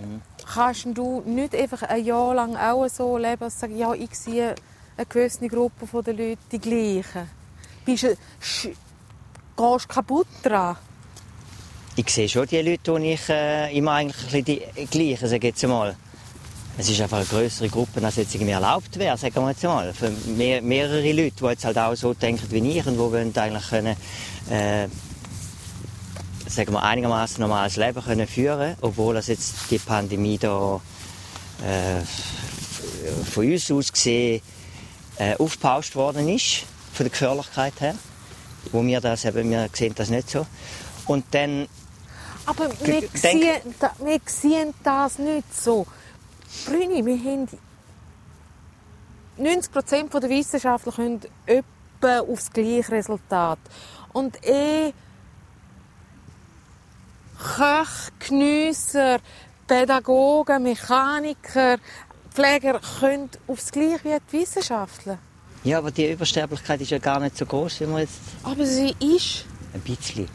Mhm. 0.02 0.22
Kannst 0.46 0.86
du 0.94 1.22
nicht 1.26 1.56
einfach 1.56 1.84
ein 1.84 2.04
Jahr 2.04 2.34
lang 2.36 2.56
auch 2.58 2.88
so 2.88 3.18
leben 3.18 3.44
und 3.44 3.54
sagen, 3.54 3.78
ja, 3.78 3.94
ich 3.94 4.14
sehe 4.16 4.56
eine 4.98 5.06
gewisse 5.06 5.48
Gruppe 5.48 6.04
der 6.04 6.14
Leute 6.14 6.38
die 6.52 6.60
gleichen? 6.60 7.30
Bist 7.86 8.04
du, 8.04 8.08
gehst 8.10 8.68
du 9.58 9.78
kaputt 9.88 10.28
daran? 10.42 10.78
Ich 11.96 12.10
sehe 12.10 12.28
schon 12.28 12.48
die 12.48 12.62
Leute, 12.62 13.00
die 13.00 13.14
ich 13.14 13.30
äh, 13.30 13.78
immer 13.78 13.94
eigentlich 13.94 14.36
ein 14.36 14.44
bisschen 14.44 14.46
die 14.46 14.86
gleichen, 14.88 15.28
sage 15.28 15.48
jetzt 15.48 15.64
mal. 15.64 15.96
Es 16.76 16.90
ist 16.90 17.00
einfach 17.02 17.18
eine 17.18 17.26
größere 17.28 17.70
Gruppe, 17.70 18.04
als 18.04 18.16
jetzt 18.16 18.34
irgendwie 18.34 18.54
erlaubt 18.54 18.98
wäre, 18.98 19.16
sagen 19.16 19.36
wir 19.36 19.50
jetzt 19.50 19.64
mal. 19.64 19.94
Für 19.94 20.10
mehr, 20.10 20.62
mehrere 20.62 21.12
Leute, 21.12 21.36
die 21.40 21.46
jetzt 21.46 21.66
halt 21.66 21.78
auch 21.78 21.94
so 21.96 22.14
denken 22.16 22.50
wie 22.50 22.78
ich 22.78 22.86
und 22.88 22.94
die 22.94 23.00
wollen 23.00 23.36
eigentlich 23.38 23.70
können, 23.70 23.96
äh, 24.50 24.88
sagen 26.48 26.74
wir, 26.74 26.82
einigermaßen 26.82 27.40
normales 27.42 27.76
Leben 27.76 28.04
können 28.04 28.28
führen 28.28 28.76
obwohl 28.82 29.14
das 29.14 29.28
jetzt 29.28 29.54
die 29.70 29.78
Pandemie 29.78 30.40
da 30.40 30.82
äh, 31.64 32.02
von 33.24 33.52
uns 33.52 33.70
aus 33.72 33.94
gesehen 33.94 34.42
äh, 35.18 35.36
aufgepauscht 35.36 35.96
worden 35.96 36.28
ist, 36.28 36.64
von 36.92 37.04
der 37.06 37.12
Gefährlichkeit 37.12 37.80
her. 37.82 37.96
Wo 38.72 38.84
wir 38.84 39.00
das 39.00 39.26
eben, 39.26 39.52
wir 39.52 39.70
sehen 39.74 39.94
das 39.96 40.10
nicht 40.10 40.30
so. 40.30 40.48
Und 41.06 41.26
dann... 41.32 41.68
Aber 42.46 42.70
wir, 42.84 43.04
sehen, 43.14 43.42
wir 44.00 44.20
sehen 44.26 44.74
das 44.84 45.20
nicht 45.20 45.56
so. 45.56 45.86
Brüni, 46.66 47.06
wir 47.06 47.18
haben 47.18 47.48
90% 49.40 50.20
der 50.20 50.30
Wissenschaftler 50.30 50.92
können 50.92 51.22
etwa 51.46 52.20
aufs 52.20 52.52
gleiche 52.52 52.92
Resultat. 52.92 53.60
Und 54.14 54.44
eh 54.46 54.94
Köche, 57.38 58.12
Geniesser, 58.20 59.20
Pädagogen, 59.68 60.64
Mechaniker, 60.64 61.78
Pfleger 62.32 62.80
können 63.00 63.30
aufs 63.48 63.72
Gleiche 63.72 64.04
wie 64.04 64.18
die 64.32 64.42
Wissenschaftler. 64.42 65.18
Ja, 65.64 65.78
aber 65.80 65.92
die 65.92 66.12
Übersterblichkeit 66.12 66.82
ist 66.82 66.92
ja 66.92 67.00
gar 67.00 67.20
nicht 67.20 67.38
so 67.38 67.46
groß, 67.46 67.82
wie 67.82 67.86
man 67.86 68.02
jetzt. 68.02 68.20
Aber 68.44 68.66
sie 68.66 68.96
ist. 69.00 69.46
Ein 69.74 69.82
bisschen. 69.82 70.28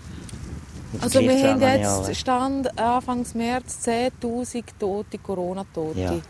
Also 1.00 1.20
wir 1.20 1.50
haben 1.50 1.60
jetzt. 1.60 2.16
Stand 2.16 2.78
Anfang 2.78 3.26
März 3.34 3.78
10.000 3.86 4.64
Tote, 4.78 5.18
Corona-Tote. 5.18 6.00
Ja. 6.00 6.20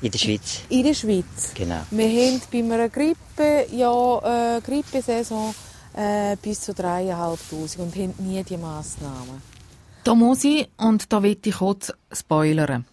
In 0.00 0.10
der 0.10 0.18
Schweiz. 0.18 0.62
In 0.68 0.82
der 0.82 0.94
Schweiz. 0.94 1.52
Genau. 1.54 1.80
Wir 1.90 2.08
haben 2.08 2.40
bei 2.50 2.58
einer 2.58 2.88
Grippe, 2.88 3.66
ja, 3.72 4.56
äh, 4.56 4.60
Grippesaison 4.60 5.54
äh, 5.94 6.36
bis 6.42 6.60
zu 6.60 6.72
3'500 6.72 7.78
und 7.78 7.94
haben 7.96 8.14
nie 8.18 8.42
die 8.42 8.56
Massnahmen. 8.56 9.42
Da 10.02 10.14
muss 10.14 10.44
ich, 10.44 10.68
und 10.76 11.10
da 11.12 11.22
will 11.22 11.38
ich 11.42 11.54
kurz 11.54 11.92
spoilern. 12.12 12.84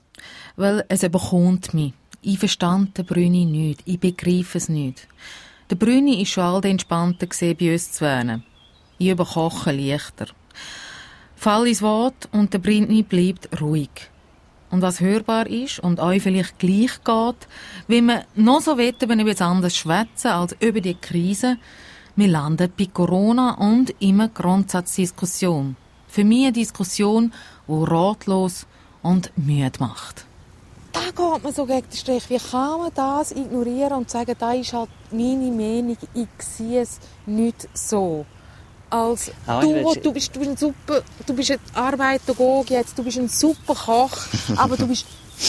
Weil 0.55 0.85
es 0.87 1.03
überkommt 1.03 1.73
mich. 1.73 1.93
Ich 2.21 2.39
verstand 2.39 2.97
den 2.97 3.05
Brüni 3.05 3.45
nicht. 3.45 3.81
Ich 3.85 3.99
begreife 3.99 4.57
es 4.57 4.69
nicht. 4.69 5.07
Der 5.69 5.75
Brüni 5.75 6.21
ist 6.21 6.29
schon 6.29 6.43
all 6.43 6.65
entspannter 6.65 7.27
gesehen 7.27 7.57
bei 7.59 7.73
uns 7.73 7.91
zu 7.91 8.05
wohnen. 8.05 8.43
Ich 8.99 9.09
überkoche 9.09 9.71
leichter. 9.71 10.27
Fall 11.35 11.67
ins 11.67 11.81
Wort 11.81 12.29
und 12.31 12.53
der 12.53 12.59
Brüni 12.59 13.03
bleibt 13.03 13.61
ruhig. 13.61 13.89
Und 14.69 14.81
was 14.81 14.99
hörbar 14.99 15.47
ist 15.47 15.79
und 15.79 15.99
euch 15.99 16.23
vielleicht 16.23 16.59
gleich 16.59 17.03
geht, 17.03 17.47
wie 17.87 18.01
man 18.01 18.23
noch 18.35 18.61
so 18.61 18.77
wett 18.77 19.01
über 19.01 19.15
etwas 19.15 19.41
anderes 19.41 19.75
schwätzen 19.75 20.27
als 20.27 20.55
über 20.59 20.79
die 20.81 20.95
Krise, 20.95 21.57
wir 22.15 22.27
landen 22.27 22.71
bei 22.77 22.85
Corona 22.85 23.55
und 23.55 23.93
immer 23.99 24.29
Grundsatzdiskussion. 24.29 25.75
Für 26.07 26.23
mich 26.23 26.43
eine 26.43 26.53
Diskussion, 26.53 27.33
die 27.67 27.83
ratlos 27.85 28.65
und 29.01 29.31
müde 29.35 29.79
macht 29.79 30.25
da 30.91 30.99
geht 31.05 31.43
man 31.43 31.53
so 31.53 31.65
gegen 31.65 31.87
den 31.87 31.97
Strich. 31.97 32.29
Wie 32.29 32.37
kann 32.37 32.79
man 32.79 32.91
das 32.93 33.31
ignorieren 33.31 33.93
und 33.93 34.09
sagen, 34.09 34.35
das 34.37 34.57
ist 34.57 34.73
halt 34.73 34.89
meine 35.11 35.51
Meinung, 35.51 35.97
ich 36.13 36.27
sehe 36.39 36.81
es 36.81 36.99
nicht 37.25 37.67
so. 37.73 38.25
Als 38.91 39.31
ah, 39.47 39.61
du, 39.61 39.73
du, 39.73 40.11
bist, 40.11 40.35
du 40.35 40.39
bist 40.39 40.51
ein 40.51 40.57
super, 40.57 41.01
du 41.25 41.33
bist 41.33 41.51
ein 41.51 41.59
Arbeitergog 41.73 42.69
jetzt, 42.69 42.97
du 42.97 43.03
bist 43.03 43.17
ein 43.17 43.29
super 43.29 43.73
Koch, 43.73 44.11
aber 44.57 44.75
du 44.75 44.85
bist 44.85 45.05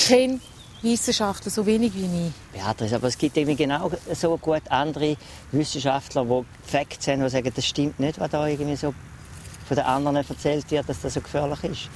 kein 0.08 0.40
Wissenschaftler, 0.80 1.50
so 1.50 1.66
wenig 1.66 1.92
wie 1.94 2.04
ich. 2.04 2.32
Beatrice, 2.52 2.94
aber 2.94 3.08
es 3.08 3.18
gibt 3.18 3.36
irgendwie 3.36 3.56
genau 3.56 3.90
so 4.14 4.36
gut 4.38 4.62
andere 4.68 5.16
Wissenschaftler, 5.50 6.24
die 6.24 6.70
Facts 6.70 7.08
haben, 7.08 7.22
die 7.22 7.28
sagen, 7.30 7.52
das 7.54 7.66
stimmt 7.66 7.98
nicht, 7.98 8.20
was 8.20 8.30
da 8.30 8.46
irgendwie 8.46 8.76
so 8.76 8.94
von 9.66 9.76
den 9.76 9.86
anderen 9.86 10.16
erzählt 10.16 10.70
wird, 10.70 10.88
dass 10.88 11.00
das 11.00 11.14
so 11.14 11.20
gefährlich 11.20 11.64
ist. 11.64 11.88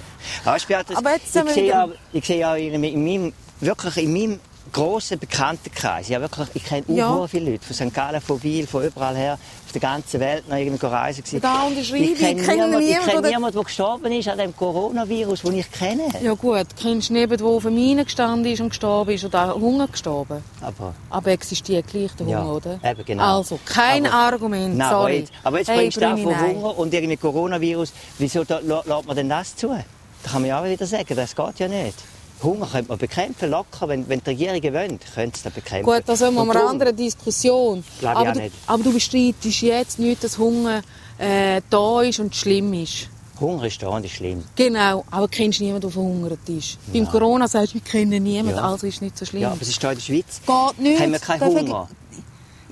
Weißt, 0.44 0.66
Beatrice, 0.66 0.98
Aber 0.98 1.12
jetzt 1.12 1.34
ich, 1.34 1.52
sehe 1.52 1.66
ja, 1.68 1.88
ich 2.12 2.24
sehe 2.24 2.38
ja 2.38 2.56
in 2.56 2.80
meinem, 2.80 3.32
wirklich 3.60 3.96
in 3.98 4.12
meinem 4.12 4.40
grossen 4.72 5.18
Bekanntenkreis. 5.18 6.08
Ja, 6.08 6.20
wirklich, 6.20 6.48
ich 6.54 6.64
kenne 6.64 6.84
ja. 6.88 7.26
viele 7.26 7.52
Leute. 7.52 7.64
Von 7.64 7.74
St. 7.74 7.94
Gallen, 7.94 8.20
von 8.20 8.42
Wiel, 8.42 8.66
von 8.66 8.84
überall 8.84 9.16
her, 9.16 9.38
auf 9.64 9.72
der 9.72 9.80
ganzen 9.80 10.20
Welt 10.20 10.48
noch 10.48 10.56
irgendwie 10.56 10.86
reisen. 10.86 11.24
Da 11.40 11.62
unterschreibe 11.62 12.04
ich. 12.04 12.12
Ich 12.12 12.18
kenne 12.18 12.42
niemanden, 12.42 12.78
niemand, 12.78 13.06
kenn 13.06 13.22
niemand, 13.22 13.54
der 13.54 13.64
gestorben 13.64 14.12
ist 14.12 14.28
an 14.28 14.38
dem 14.38 14.56
Coronavirus, 14.56 15.42
den 15.42 15.58
ich 15.58 15.70
kenne. 15.70 16.08
Ja 16.22 16.34
gut, 16.34 16.66
kennst 16.80 17.08
du 17.08 17.14
niemanden, 17.14 17.38
der 17.38 17.46
auf 17.46 17.62
der 17.62 17.70
Mine 17.70 18.04
gestanden 18.04 18.52
ist 18.52 18.60
und 18.60 18.68
gestorben 18.70 19.10
ist 19.12 19.24
oder 19.24 19.54
Hunger 19.54 19.88
gestorben? 19.88 20.42
Aber, 20.60 20.94
aber 21.10 21.30
existiert 21.30 21.86
gleich 21.88 22.12
der 22.12 22.26
Hunger, 22.26 22.38
ja, 22.38 22.44
oder? 22.44 22.80
Eben, 22.82 23.04
genau. 23.04 23.38
Also, 23.38 23.58
kein 23.64 24.06
aber, 24.06 24.14
Argument, 24.14 24.76
nein, 24.76 24.90
sorry. 24.90 25.02
Aber 25.02 25.10
jetzt, 25.10 25.32
aber 25.42 25.58
jetzt 25.58 25.68
hey, 25.68 25.76
bringst 25.78 25.96
du 25.96 26.16
von 26.16 26.40
Hunger 26.40 26.78
und 26.78 26.94
irgendwie 26.94 27.16
Coronavirus. 27.16 27.92
Wieso 28.18 28.40
lässt 28.40 29.06
man 29.06 29.16
denn 29.16 29.28
das 29.28 29.56
zu? 29.56 29.68
Da 29.68 30.30
kann 30.30 30.42
man 30.42 30.48
ja 30.48 30.60
auch 30.60 30.64
wieder 30.64 30.86
sagen, 30.86 31.14
das 31.14 31.36
geht 31.36 31.58
ja 31.58 31.68
nicht. 31.68 32.15
Hunger 32.42 32.66
könnte 32.66 32.88
man 32.88 32.98
bekämpfen, 32.98 33.50
locker. 33.50 33.88
Wenn, 33.88 34.08
wenn 34.08 34.20
die 34.20 34.30
Regierungen 34.30 34.74
wollen, 34.74 35.00
können 35.14 35.32
sie 35.34 35.42
das 35.42 35.52
bekämpfen. 35.52 35.84
Gut, 35.90 36.02
das 36.06 36.20
haben 36.20 36.34
wir 36.34 36.42
eine 36.42 36.68
andere 36.68 36.92
Diskussion. 36.92 37.82
Glaube 37.98 38.16
aber, 38.16 38.24
ich 38.24 38.36
auch 38.36 38.42
nicht. 38.42 38.54
Du, 38.54 38.72
aber 38.72 38.82
du 38.82 38.92
bestreitest 38.92 39.62
jetzt 39.62 39.98
nicht, 39.98 40.22
dass 40.22 40.38
Hunger 40.38 40.82
äh, 41.18 41.60
da 41.70 42.02
ist 42.02 42.20
und 42.20 42.34
schlimm 42.34 42.72
ist. 42.74 43.08
Hunger 43.40 43.64
ist 43.64 43.82
da 43.82 43.88
und 43.88 44.04
ist 44.04 44.12
schlimm. 44.12 44.44
Genau, 44.54 45.04
aber 45.10 45.28
kennst 45.28 45.60
niemanden, 45.60 45.82
der 45.82 45.90
verhungert 45.90 46.48
ist. 46.48 46.78
Nein. 46.86 47.04
Beim 47.04 47.12
Corona 47.12 47.48
sagst 47.48 47.70
du, 47.70 47.74
wir 47.74 47.82
kennen 47.82 48.22
niemanden, 48.22 48.56
ja. 48.56 48.70
also 48.70 48.86
ist 48.86 48.96
es 48.96 49.00
nicht 49.02 49.18
so 49.18 49.24
schlimm. 49.24 49.42
Ja, 49.42 49.50
aber 49.50 49.60
es 49.60 49.68
ist 49.68 49.80
hier 49.80 49.90
in 49.90 49.96
der 49.96 50.02
Schweiz. 50.02 50.40
Geht 50.46 50.78
nicht. 50.78 51.00
Haben 51.00 51.12
wir 51.12 51.18
keinen 51.18 51.40
Hunger. 51.42 51.88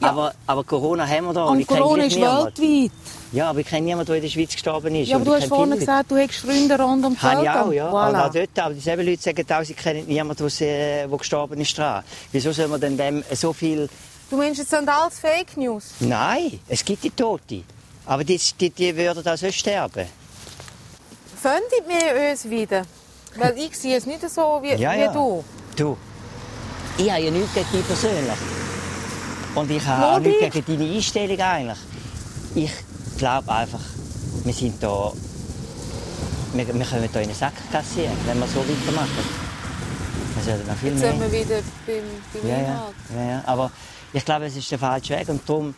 Ja. 0.05 0.11
Aber, 0.11 0.35
aber 0.47 0.65
Corona 0.65 1.07
haben 1.07 1.27
wir 1.27 1.33
da. 1.33 1.45
Und, 1.45 1.59
und 1.59 1.67
Corona 1.67 2.05
ist 2.05 2.17
niemand. 2.17 2.59
weltweit. 2.59 2.91
Ja, 3.33 3.51
aber 3.51 3.61
ich 3.61 3.67
kenne 3.67 3.87
niemanden, 3.87 4.07
der 4.07 4.17
in 4.17 4.23
der 4.23 4.29
Schweiz 4.29 4.53
gestorben 4.53 4.95
ist. 4.95 5.09
Ja, 5.09 5.17
aber 5.17 5.25
du 5.25 5.35
hast 5.35 5.47
vorhin 5.47 5.79
gesagt, 5.79 6.11
du 6.11 6.17
hättest 6.17 6.41
Freunde 6.41 6.79
rund 6.81 7.05
um 7.05 7.17
die 7.17 7.23
Welt. 7.23 7.33
Habe 7.33 7.45
ich 7.45 7.51
auch, 7.51 7.73
ja. 7.73 7.91
Voilà. 7.91 8.27
Auch 8.27 8.33
dort, 8.33 8.59
aber 8.59 8.75
dieselben 8.75 9.07
Leute 9.07 9.23
sagen 9.23 9.45
auch, 9.51 9.65
sie 9.65 9.75
kennen 9.75 10.07
niemanden, 10.07 10.49
der, 10.59 11.09
der 11.09 11.19
gestorben 11.19 11.61
ist 11.61 11.77
dran. 11.77 12.05
Wieso 12.31 12.53
soll 12.53 12.69
man 12.69 12.81
denn 12.81 12.97
dem 12.97 13.25
so 13.33 13.53
viel... 13.53 13.89
Du 14.31 14.37
meinst, 14.37 14.61
es 14.61 14.71
sind 14.71 14.89
alles 14.89 15.19
Fake 15.19 15.57
News? 15.57 15.95
Nein, 16.01 16.61
es 16.69 16.85
gibt 16.85 17.03
die 17.03 17.11
Tote. 17.11 17.63
Aber 18.07 18.23
die, 18.25 18.41
die, 18.61 18.71
die 18.71 18.97
würden 18.97 19.27
auch 19.27 19.37
so 19.37 19.51
sterben. 19.51 20.07
Findet 21.41 21.89
wir 21.89 22.31
uns 22.31 22.49
wieder? 22.49 22.83
Weil 23.37 23.59
ich 23.59 23.77
sehe 23.77 23.97
es 23.97 24.07
nicht 24.07 24.29
so 24.31 24.61
wie, 24.63 24.75
ja, 24.75 24.93
wie 24.93 25.01
ja. 25.01 25.13
du. 25.13 25.45
Du, 25.77 25.97
ich 26.97 27.11
habe 27.11 27.23
ja 27.23 27.31
nichts 27.31 27.53
gegen 27.53 27.67
dich 27.73 27.87
persönlich. 27.87 28.64
Und 29.55 29.71
ich 29.71 29.87
habe 29.87 30.07
auch 30.07 30.19
nichts 30.19 30.53
gegen 30.53 30.79
deine 30.79 30.95
Einstellung 30.95 31.41
eigentlich. 31.41 31.79
Ich 32.55 32.73
glaube 33.19 33.51
einfach, 33.53 33.81
wir 34.45 34.53
sind 34.53 34.83
da, 34.83 35.13
wir, 36.53 36.67
wir 36.67 36.85
können 36.85 37.09
hier 37.11 37.21
in 37.23 37.29
den 37.29 37.35
Sack 37.35 37.53
kassieren, 37.71 38.17
wenn 38.27 38.39
wir 38.39 38.47
so 38.47 38.61
weitermachen. 38.61 39.45
Das 40.37 40.67
noch 40.67 40.77
viel 40.77 40.91
Jetzt 40.91 41.01
mehr. 41.01 41.11
sind 41.13 41.21
wir 41.21 41.33
wieder 41.33 41.63
beim, 41.87 42.03
beim 42.33 42.51
ja, 42.51 42.59
ja, 42.59 42.93
ja, 43.15 43.31
ja, 43.31 43.43
aber 43.47 43.71
ich 44.13 44.25
glaube, 44.25 44.47
es 44.47 44.57
ist 44.57 44.71
der 44.71 44.79
falsche 44.79 45.17
Weg 45.17 45.29
und 45.29 45.49
darum, 45.49 45.75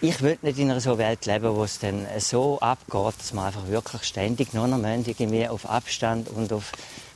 ich 0.00 0.20
will 0.22 0.38
nicht 0.42 0.58
in 0.58 0.70
einer 0.70 0.80
so 0.80 0.98
Welt 0.98 1.24
leben, 1.26 1.54
wo 1.54 1.64
es 1.64 1.78
dann 1.78 2.06
so 2.18 2.58
abgeht, 2.60 3.14
dass 3.18 3.32
man 3.32 3.46
einfach 3.46 3.68
wirklich 3.68 4.04
ständig 4.04 4.54
nur 4.54 4.66
noch 4.66 4.78
irgendwie 4.78 5.48
auf 5.48 5.68
Abstand 5.68 6.28
und 6.30 6.52
auf 6.52 6.72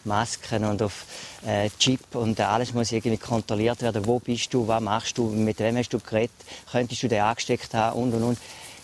Masken 0.08 0.64
und 0.64 0.82
auf 0.82 1.04
äh, 1.46 1.70
Chip 1.78 2.14
und 2.14 2.40
alles 2.40 2.74
muss 2.74 2.90
irgendwie 2.90 3.18
kontrolliert 3.18 3.82
werden. 3.82 4.04
Wo 4.06 4.18
bist 4.18 4.52
du, 4.52 4.66
was 4.66 4.80
machst 4.80 5.18
du, 5.18 5.26
mit 5.26 5.58
wem 5.60 5.76
hast 5.76 5.90
du 5.90 6.00
geredet, 6.00 6.32
könntest 6.72 7.02
du 7.02 7.08
den 7.08 7.22
angesteckt 7.22 7.74
haben 7.74 8.00
und 8.00 8.14
und 8.14 8.22
und. 8.22 8.38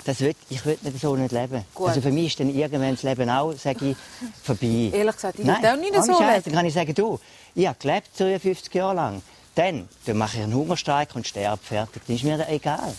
Das 0.04 0.20
will, 0.20 0.34
ich 0.50 0.64
will 0.66 0.78
nicht 0.82 1.00
so 1.00 1.16
nicht 1.16 1.32
leben. 1.32 1.64
Gut. 1.74 1.88
Also 1.88 2.02
für 2.02 2.10
mich 2.10 2.26
ist 2.26 2.40
dann 2.40 2.54
irgendwann 2.54 2.90
das 2.90 3.02
Leben 3.02 3.30
auch, 3.30 3.54
sage 3.54 3.90
ich, 3.90 3.96
vorbei. 4.42 4.90
Ehrlich 4.92 5.14
gesagt, 5.14 5.38
ich 5.38 5.46
will 5.46 5.54
auch 5.54 5.76
nicht 5.76 6.04
so 6.04 6.20
leben. 6.20 6.42
Dann 6.44 6.52
kann 6.52 6.66
ich 6.66 6.74
sagen, 6.74 6.94
du, 6.94 7.18
ich 7.54 7.66
habe 7.66 7.78
gelebt 7.80 8.08
53 8.18 8.74
Jahre 8.74 8.94
lang. 8.94 9.22
Dann, 9.54 9.88
dann 10.04 10.18
mache 10.18 10.36
ich 10.36 10.42
einen 10.42 10.54
Hungerstreik 10.54 11.16
und 11.16 11.26
sterbe 11.26 11.62
fertig. 11.62 12.02
Das 12.06 12.16
ist 12.16 12.24
mir 12.24 12.46
egal. 12.48 12.92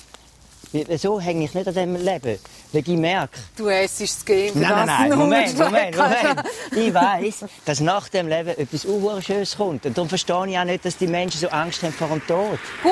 Wieso 0.88 1.20
hänge 1.20 1.46
ich 1.46 1.54
nicht 1.54 1.68
an 1.68 1.74
diesem 1.74 1.96
Leben? 1.96 2.40
Weil 2.74 2.82
ich 2.82 2.88
merke... 2.88 3.40
Du 3.56 3.68
essst 3.70 4.02
das 4.02 4.26
Game 4.26 4.60
Nein, 4.60 4.72
nein, 4.72 4.86
nein, 4.86 5.18
Moment, 5.18 5.58
Moment, 5.58 5.96
Moment. 5.96 6.44
Ich 6.76 6.94
weiss, 6.94 7.46
dass 7.64 7.80
nach 7.80 8.10
dem 8.10 8.28
Leben 8.28 8.50
etwas 8.50 8.86
Schönes 9.26 9.56
kommt. 9.56 9.86
Und 9.86 9.98
darum 9.98 10.10
verstehe 10.10 10.48
ich 10.48 10.58
auch 10.58 10.66
nicht, 10.66 10.84
dass 10.84 10.98
die 10.98 11.08
Menschen 11.08 11.40
so 11.40 11.48
Angst 11.48 11.82
haben 11.84 11.94
vor 11.94 12.10
dem 12.10 12.26
Tod. 12.28 12.60
Gut. 12.84 12.92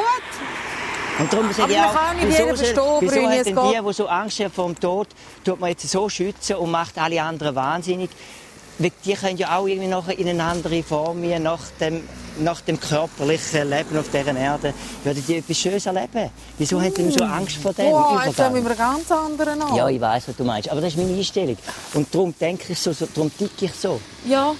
Und 1.19 1.31
darum 1.31 1.51
sage 1.51 1.73
ich 1.73 1.79
auch, 1.79 1.95
wieso, 2.21 2.49
wieso, 2.49 2.97
wieso 3.01 3.29
hat 3.29 3.45
denn 3.45 3.55
die, 3.55 3.87
die 3.87 3.93
so 3.93 4.07
Angst 4.07 4.39
haben 4.39 4.51
vor 4.51 4.65
dem 4.65 4.79
Tod, 4.79 5.07
tut 5.43 5.59
man 5.59 5.69
jetzt 5.69 5.87
so 5.87 6.09
schützen 6.09 6.55
und 6.55 6.71
macht 6.71 6.97
alle 6.97 7.21
anderen 7.21 7.55
wahnsinnig? 7.55 8.09
Die 9.05 9.13
können 9.13 9.37
ja 9.37 9.57
auch 9.57 9.67
irgendwie 9.67 9.87
noch 9.87 10.09
in 10.09 10.27
eine 10.27 10.43
andere 10.43 10.83
Form, 10.83 11.21
nach 11.41 11.61
dem 11.79 12.03
nach 12.39 12.61
dem 12.61 12.79
körperlichen 12.79 13.69
Leben 13.69 13.97
auf 13.97 14.09
dieser 14.09 14.35
Erde, 14.35 14.73
würden 15.03 15.23
die 15.27 15.37
etwas 15.37 15.57
Schönes 15.57 15.85
erleben. 15.85 16.29
Wieso 16.57 16.79
mm. 16.79 16.81
haben 16.83 16.93
die 16.95 17.11
so 17.11 17.23
Angst 17.23 17.57
vor 17.57 17.73
dem 17.73 17.91
Boah, 17.91 18.23
jetzt 18.25 18.39
haben 18.39 18.55
wir 18.55 18.65
einen 18.65 18.77
ganz 18.77 19.11
anderen 19.11 19.61
an. 19.61 19.75
Ja, 19.75 19.87
ich 19.87 20.01
weiß, 20.01 20.29
was 20.29 20.35
du 20.35 20.43
meinst. 20.43 20.69
Aber 20.69 20.81
das 20.81 20.93
ist 20.93 20.97
meine 20.97 21.15
Einstellung. 21.15 21.57
Und 21.93 22.13
darum 22.13 22.33
denke 22.39 22.73
ich 22.73 22.79
so, 22.79 22.91
darum 23.13 23.31
ticke 23.37 23.65
ich 23.65 23.73
so. 23.73 23.99
Ja, 24.27 24.55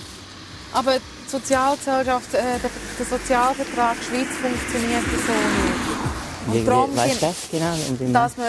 aber 0.74 0.94
die 0.94 1.30
Sozialgesellschaft, 1.30 2.34
äh, 2.34 2.42
der, 2.42 2.70
der 3.00 3.06
Sozialvertrag 3.06 3.98
Schweiz 3.98 4.28
funktioniert 4.42 5.04
so 5.26 6.54
nicht. 6.54 6.60
Und 6.60 6.68
darum, 6.68 6.96
weißt 6.96 7.22
du 7.22 7.26
das 7.26 7.36
genau? 7.52 8.14
Dass 8.14 8.38
man 8.38 8.48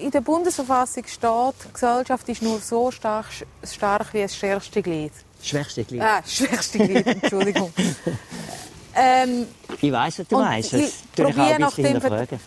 in 0.00 0.10
der 0.10 0.20
Bundesverfassung 0.20 1.04
steht, 1.06 1.54
die 1.68 1.72
Gesellschaft 1.72 2.28
ist 2.28 2.42
nur 2.42 2.58
so 2.60 2.90
stark, 2.90 3.26
stark 3.62 4.12
wie 4.12 4.22
das 4.22 4.36
stärkste 4.36 4.82
Glied. 4.82 5.12
Schwächste 5.42 5.84
Glied. 5.84 6.02
Ah, 6.02 6.22
schwächste 6.26 6.78
Glied, 6.78 7.06
Entschuldigung. 7.06 7.72
ähm, 8.94 9.46
ich 9.80 9.92
weiß, 9.92 10.20
was 10.20 10.28
du 10.28 10.38
meinst. 10.38 10.72
Ich 10.72 10.94
probiere 11.14 11.58
nach 11.58 11.74
dem 11.74 12.00
Fragen. 12.00 12.40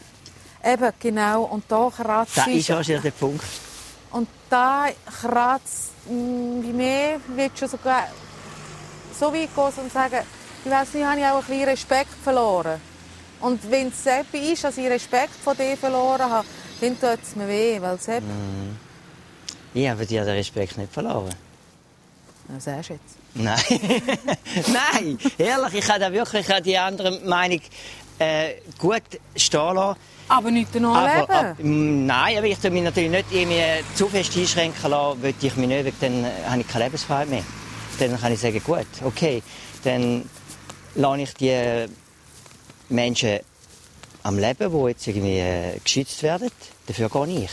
Eben, 0.63 0.91
genau. 0.99 1.43
Und 1.43 1.63
da 1.67 1.89
kratzt 1.95 2.37
Das 2.37 2.47
ist 2.47 2.71
auch 2.71 2.83
schon 2.83 3.01
der 3.01 3.11
Punkt. 3.11 3.45
Und 4.11 4.27
da 4.49 4.87
kratzt 5.21 5.91
hm, 6.07 6.63
wie 6.63 6.73
mehr, 6.73 7.19
wird 7.27 7.57
schon 7.57 7.69
sogar 7.69 8.07
so 9.17 9.33
weit 9.33 9.53
gehen 9.53 9.83
und 9.83 9.91
sagen, 9.91 10.19
ich 10.65 10.71
weiß 10.71 10.93
nicht, 10.93 11.05
habe 11.05 11.19
ich 11.19 11.25
auch 11.25 11.39
ein 11.39 11.45
bisschen 11.45 11.69
Respekt 11.69 12.13
verloren. 12.23 12.81
Und 13.39 13.69
wenn 13.69 13.89
es 13.89 14.05
etwas 14.05 14.41
ist, 14.41 14.63
dass 14.63 14.77
ich 14.77 14.87
Respekt 14.87 15.35
vor 15.43 15.53
dir 15.53 15.77
verloren 15.77 16.29
habe, 16.29 16.47
dann 16.81 16.99
tut 16.99 17.19
es 17.23 17.35
mir 17.35 17.47
weh, 17.47 17.81
weil 17.81 17.95
es 17.95 18.07
mm. 18.07 18.75
Ich 19.73 19.87
habe 19.87 20.05
dir 20.05 20.23
den 20.23 20.35
Respekt 20.35 20.77
nicht 20.77 20.91
verloren. 20.91 21.33
Was 22.47 22.63
sagst 22.63 22.89
du 22.89 22.93
jetzt? 22.93 23.17
Nein. 23.33 23.57
Nein, 24.73 25.19
ehrlich, 25.37 25.73
ich 25.73 25.89
habe 25.89 26.13
wirklich 26.13 26.47
ich 26.47 26.61
die 26.63 26.77
andere 26.77 27.19
Meinung 27.25 27.61
äh, 28.19 28.55
gut 28.79 29.03
stehen 29.35 29.75
lassen. 29.75 29.99
Aber 30.29 30.51
nicht 30.51 30.69
danach 30.73 30.95
aber, 30.95 31.21
leben? 31.21 31.31
Ab, 31.31 31.55
nein, 31.59 32.37
aber 32.37 32.47
ich 32.47 32.61
mich 32.63 32.83
natürlich 32.83 33.09
nicht 33.09 33.31
irgendwie 33.31 33.61
zu 33.95 34.09
fest 34.09 34.35
einschränken 34.35 34.91
lassen, 34.91 35.21
will 35.21 35.33
ich 35.39 35.55
mich 35.55 35.67
nicht, 35.67 35.93
dann 36.01 36.25
äh, 36.25 36.31
habe 36.49 36.61
ich 36.61 36.67
keine 36.67 36.85
Lebensfreiheit 36.85 37.29
mehr. 37.29 37.43
Dann 37.99 38.19
kann 38.19 38.33
ich 38.33 38.39
sagen, 38.39 38.61
gut, 38.63 38.87
okay, 39.03 39.41
dann 39.83 40.29
lasse 40.95 41.21
ich 41.21 41.33
die 41.35 41.85
Menschen 42.89 43.39
am 44.27 44.37
Leben, 44.37 44.69
die 44.69 44.87
jetzt 44.89 45.07
irgendwie 45.07 45.39
äh, 45.39 45.79
geschützt 45.81 46.21
werden, 46.21 46.51
dafür 46.85 47.09
gehe 47.09 47.45
ich. 47.45 47.51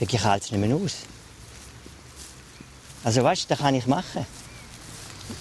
Ich 0.00 0.24
halte 0.24 0.46
es 0.46 0.50
nicht 0.50 0.60
mehr 0.60 0.74
aus. 0.74 1.04
Also 3.04 3.22
weißt 3.22 3.44
du, 3.44 3.48
das 3.50 3.58
kann 3.60 3.76
ich 3.76 3.86
machen. 3.86 4.26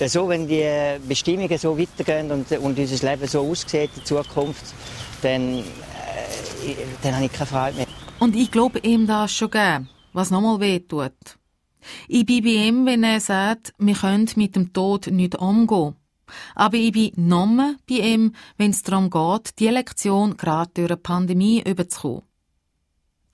so, 0.06 0.30
wenn 0.30 0.48
die 0.48 1.00
Bestimmungen 1.08 1.58
so 1.58 1.78
weitergehen 1.78 2.32
und, 2.32 2.52
und 2.52 2.78
unser 2.78 3.10
Leben 3.10 3.28
so 3.28 3.42
aussieht 3.42 3.90
in 3.96 4.06
Zukunft, 4.06 4.66
dann, 5.24 5.60
äh, 5.60 5.64
dann 7.02 7.16
habe 7.16 7.26
ich 7.26 7.34
keine 7.34 7.48
Freude 7.48 7.78
mehr. 7.78 7.88
Und 8.20 8.36
ich 8.36 8.52
glaube 8.52 8.80
ihm 8.80 9.08
das 9.08 9.34
schon 9.34 9.50
gern, 9.50 9.90
was 10.14 10.30
nochmal 10.30 10.60
weh 10.60 10.80
tut. 10.80 11.40
Ich 12.08 12.28
bin 12.28 12.44
bei 12.44 12.50
ihm, 12.50 12.86
wenn 12.86 13.04
er 13.04 13.20
sagt, 13.20 13.74
wir 13.80 13.96
können 13.96 14.30
mit 14.36 14.56
dem 14.56 14.72
Tod 14.74 15.08
nicht 15.08 15.36
umgehen. 15.36 15.96
Aber 16.56 16.78
ich 16.78 16.92
bin 16.92 17.12
nochmal 17.16 17.76
bei 17.88 17.96
ihm, 17.96 18.34
wenn 18.58 18.72
es 18.72 18.84
darum 18.84 19.10
geht, 19.10 19.60
die 19.60 19.68
Lektion 19.68 20.38
gerade 20.38 20.72
durch 20.74 20.90
eine 20.90 20.98
Pandemie 20.98 21.62
überzukommen. 21.62 22.24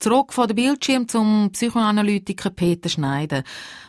Zurück 0.00 0.32
von 0.32 0.46
der 0.46 0.54
Bildschirm 0.54 1.08
zum 1.08 1.50
Psychoanalytiker 1.52 2.50
Peter 2.50 2.88
Schneider, 2.88 3.42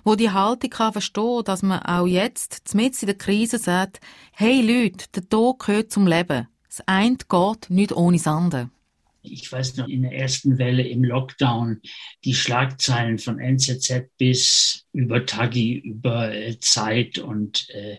wo 0.03 0.15
die 0.15 0.31
Haltung 0.31 0.71
kann 0.71 0.91
verstehen, 0.91 1.43
dass 1.45 1.61
man 1.61 1.83
auch 1.83 2.07
jetzt, 2.07 2.73
mitten 2.73 3.01
in 3.01 3.07
der 3.07 3.17
Krise, 3.17 3.59
sagt, 3.59 3.99
hey 4.31 4.61
Leute, 4.61 5.05
der 5.13 5.29
Tod 5.29 5.59
gehört 5.59 5.91
zum 5.91 6.07
Leben. 6.07 6.47
Das 6.67 6.81
eine 6.87 7.17
geht 7.17 7.69
nicht 7.69 7.91
ohne 7.91 8.17
das 8.17 8.25
andere. 8.25 8.71
Ich 9.21 9.51
weiß 9.51 9.77
noch, 9.77 9.87
in 9.87 10.03
der 10.03 10.13
ersten 10.13 10.57
Welle 10.57 10.87
im 10.87 11.03
Lockdown, 11.03 11.81
die 12.23 12.33
Schlagzeilen 12.33 13.19
von 13.19 13.39
NZZ 13.39 14.09
bis 14.17 14.85
über 14.93 15.25
Tagi, 15.25 15.73
über 15.77 16.33
äh, 16.33 16.57
Zeit 16.59 17.19
und 17.19 17.69
äh, 17.69 17.97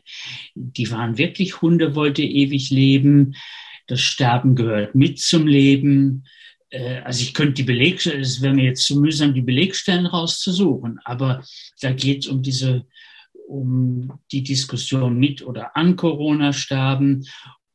die 0.54 0.90
waren 0.90 1.18
wirklich, 1.18 1.60
Hunde 1.60 1.94
wollte 1.94 2.22
ewig 2.22 2.70
leben, 2.70 3.34
das 3.86 4.00
Sterben 4.00 4.54
gehört 4.54 4.94
mit 4.94 5.18
zum 5.18 5.46
Leben, 5.46 6.24
äh, 6.70 7.00
also 7.00 7.22
ich 7.22 7.34
könnte 7.34 7.54
die 7.54 7.62
Belegstellen, 7.64 8.20
es 8.20 8.40
wäre 8.40 8.54
mir 8.54 8.64
jetzt 8.64 8.86
zu 8.86 8.98
mühsam, 9.00 9.34
die 9.34 9.42
Belegstellen 9.42 10.06
rauszusuchen, 10.06 11.00
aber 11.04 11.44
da 11.80 11.92
geht 11.92 12.24
es 12.24 12.28
um 12.28 12.42
diese, 12.42 12.86
um 13.46 14.20
die 14.32 14.42
Diskussion 14.42 15.18
mit 15.18 15.42
oder 15.42 15.76
an 15.76 15.96
Corona-Sterben, 15.96 17.26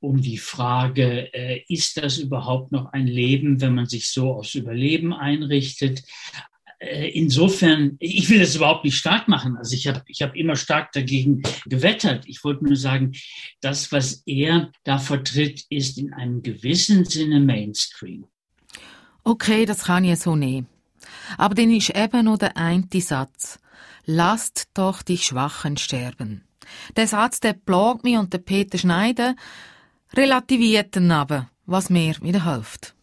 um 0.06 0.22
die 0.22 0.38
Frage, 0.38 1.34
äh, 1.34 1.64
ist 1.68 1.98
das 1.98 2.18
überhaupt 2.18 2.72
noch 2.72 2.94
ein 2.94 3.08
Leben, 3.08 3.62
wenn 3.62 3.76
man 3.76 3.88
sich 3.88 4.10
so 4.10 4.34
aufs 4.34 4.56
Überleben 4.56 5.14
einrichtet? 5.14 6.04
Äh, 6.80 7.10
insofern, 7.10 7.98
ich 8.00 8.30
will 8.30 8.40
das 8.40 8.56
überhaupt 8.56 8.86
nicht 8.86 8.98
stark 8.98 9.28
machen. 9.28 9.58
Also 9.58 9.76
ich 9.76 9.88
habe 9.88 10.04
ich 10.08 10.22
hab 10.22 10.36
immer 10.36 10.56
stark 10.56 10.92
dagegen 10.92 11.42
gewettert. 11.66 12.26
Ich 12.28 12.44
wollte 12.44 12.66
nur 12.66 12.76
sagen, 12.76 13.14
das, 13.62 13.92
was 13.92 14.24
er 14.26 14.72
da 14.84 15.00
vertritt, 15.00 15.66
ist 15.70 15.98
in 15.98 16.14
einem 16.14 16.44
gewissen 16.44 17.06
Sinne 17.06 17.40
Mainstream. 17.40 18.26
Okay, 19.24 19.66
das 19.66 19.86
kann 19.86 20.04
ich 20.04 20.20
so 20.20 20.36
nehmen. 20.36 20.68
Aber 21.38 21.56
dann 21.56 21.72
ist 21.72 21.90
eben 21.90 22.26
noch 22.26 22.38
der 22.38 22.58
eine 22.58 22.86
Satz. 22.94 23.60
Lasst 24.06 24.68
doch 24.76 25.02
die 25.02 25.18
Schwachen 25.18 25.78
sterben. 25.78 26.44
Der 26.96 27.08
Satz, 27.08 27.40
der 27.40 27.54
plagt 27.54 28.04
mich 28.04 28.18
und 28.18 28.34
der 28.34 28.40
Peter 28.40 28.78
Schneider 28.78 29.36
relativiert 30.18 30.96
dann 30.96 31.12
aber, 31.12 31.50
was 31.66 31.90
mir 31.90 32.16
wieder 32.22 32.46
hilft. 32.46 32.96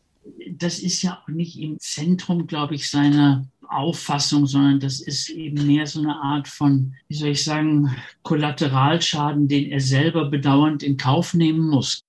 Das 0.50 0.78
ist 0.78 1.02
ja 1.02 1.20
auch 1.22 1.28
nicht 1.28 1.58
im 1.58 1.78
Zentrum, 1.80 2.46
glaube 2.46 2.74
ich, 2.74 2.90
seiner 2.90 3.46
Auffassung, 3.68 4.46
sondern 4.46 4.80
das 4.80 5.00
ist 5.00 5.30
eben 5.30 5.66
mehr 5.66 5.86
so 5.86 6.00
eine 6.00 6.14
Art 6.16 6.46
von, 6.46 6.94
wie 7.08 7.14
soll 7.14 7.30
ich 7.30 7.44
sagen, 7.44 7.96
Kollateralschaden, 8.22 9.48
den 9.48 9.70
er 9.70 9.80
selber 9.80 10.26
bedauernd 10.26 10.82
in 10.82 10.96
Kauf 10.96 11.34
nehmen 11.34 11.68
muss. 11.68 12.02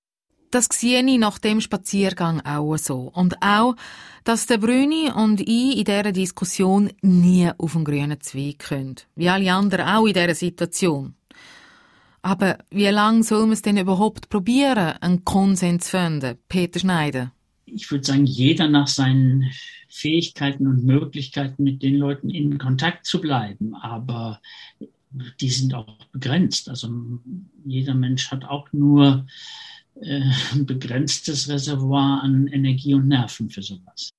Das 0.51 0.67
sehe 0.71 1.03
ich 1.03 1.17
nach 1.17 1.39
dem 1.39 1.61
Spaziergang 1.61 2.41
auch 2.41 2.77
so. 2.77 3.11
Und 3.13 3.41
auch, 3.41 3.75
dass 4.23 4.45
der 4.45 4.59
Brüni 4.59 5.09
und 5.11 5.41
ich 5.41 5.77
in 5.77 5.83
dieser 5.83 6.11
Diskussion 6.11 6.91
nie 7.01 7.49
auf 7.57 7.73
den 7.73 7.83
grünen 7.83 8.21
Zweig 8.21 8.59
können. 8.59 8.97
Wie 9.15 9.29
alle 9.29 9.51
anderen 9.51 9.87
auch 9.87 10.05
in 10.05 10.13
dieser 10.13 10.35
Situation. 10.35 11.15
Aber 12.23 12.57
wie 12.71 12.87
lange 12.87 13.21
soll 13.23 13.41
man 13.41 13.51
es 13.51 13.61
denn 13.61 13.77
überhaupt 13.77 14.29
probieren, 14.29 14.95
einen 15.01 15.25
Konsens 15.25 15.85
zu 15.85 15.97
finden, 15.97 16.37
Peter 16.47 16.79
Schneider? 16.79 17.33
Ich 17.65 17.91
würde 17.91 18.05
sagen, 18.05 18.25
jeder 18.25 18.69
nach 18.69 18.87
seinen 18.87 19.51
Fähigkeiten 19.89 20.65
und 20.65 20.85
Möglichkeiten 20.85 21.63
mit 21.63 21.83
den 21.83 21.97
Leuten 21.97 22.29
in 22.29 22.57
Kontakt 22.57 23.05
zu 23.05 23.19
bleiben. 23.19 23.75
Aber 23.75 24.39
die 25.41 25.49
sind 25.49 25.73
auch 25.73 25.97
begrenzt. 26.13 26.69
Also 26.69 26.89
jeder 27.65 27.93
Mensch 27.93 28.31
hat 28.31 28.45
auch 28.45 28.71
nur 28.71 29.25
äh, 30.01 30.21
ein 30.53 30.65
begrenztes 30.65 31.49
Reservoir 31.49 32.23
an 32.23 32.47
Energie 32.47 32.93
und 32.93 33.09
Nerven 33.09 33.49
für 33.49 33.61
sowas. 33.61 34.11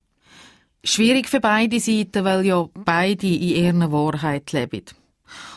Schwierig 0.85 1.31
für 1.31 1.41
beide 1.41 1.81
Seiten, 1.81 2.23
weil 2.25 2.45
ja 2.45 2.69
beide 2.85 3.27
in 3.27 3.77
ihrer 3.77 3.91
Wahrheit 3.91 4.53
leben. 4.53 4.85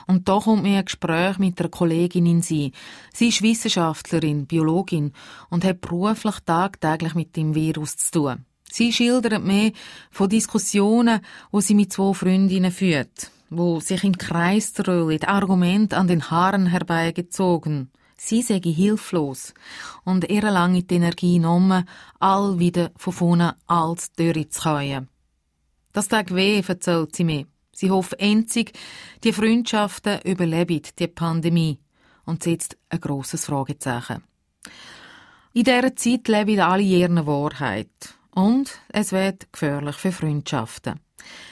Und 0.07 0.27
da 0.27 0.39
kommt 0.39 0.63
mir 0.63 0.79
ein 0.79 0.85
Gespräch 0.85 1.37
mit 1.37 1.59
einer 1.59 1.69
Kollegin 1.69 2.25
in 2.25 2.41
sie. 2.41 2.71
Sie 3.13 3.29
ist 3.29 3.41
Wissenschaftlerin, 3.41 4.45
Biologin 4.45 5.13
und 5.49 5.65
hat 5.65 5.81
beruflich 5.81 6.39
tagtäglich 6.45 7.15
mit 7.15 7.35
dem 7.35 7.55
Virus 7.55 7.97
zu 7.97 8.11
tun. 8.11 8.45
Sie 8.69 8.91
schildert 8.91 9.43
mir 9.43 9.71
von 10.11 10.29
Diskussionen, 10.29 11.21
wo 11.51 11.61
sie 11.61 11.75
mit 11.75 11.93
zwei 11.93 12.13
Freundinnen 12.13 12.71
führt, 12.71 13.31
wo 13.49 13.79
sich 13.79 14.03
im 14.03 14.17
Kreis 14.17 14.73
dröhlen, 14.73 15.23
Argumente 15.23 15.97
an 15.97 16.07
den 16.07 16.29
Haaren 16.29 16.67
herbeigezogen. 16.67 17.91
Sie 18.17 18.41
sei 18.41 18.59
hilflos 18.59 19.53
und 20.03 20.29
ihre 20.29 20.49
lange 20.49 20.83
die 20.83 20.95
Energie 20.95 21.35
genommen, 21.35 21.87
all 22.19 22.59
wieder 22.59 22.91
von 22.97 23.13
vorne 23.13 23.55
als 23.67 24.11
durchzukommen. 24.13 25.07
Das 25.93 26.07
tag 26.07 26.33
weh, 26.33 26.61
erzählt 26.67 27.15
sie 27.15 27.23
mir. 27.23 27.45
Sie 27.79 27.91
hofft 27.91 28.19
einzig, 28.19 28.71
die 29.23 29.31
Freundschaften 29.31 30.19
überleben 30.23 30.81
die 30.97 31.05
Pandemie 31.05 31.77
und 32.25 32.41
setzt 32.41 32.75
ein 32.89 32.99
grosses 32.99 33.45
Fragezeichen. 33.45 34.23
In 35.53 35.63
dieser 35.63 35.95
Zeit 35.95 36.27
leben 36.27 36.59
alle 36.59 36.81
ihre 36.81 37.27
Wahrheit. 37.27 38.15
Und 38.31 38.79
es 38.89 39.11
wird 39.11 39.53
gefährlich 39.53 39.95
für 39.95 40.11
Freundschaften. 40.11 40.99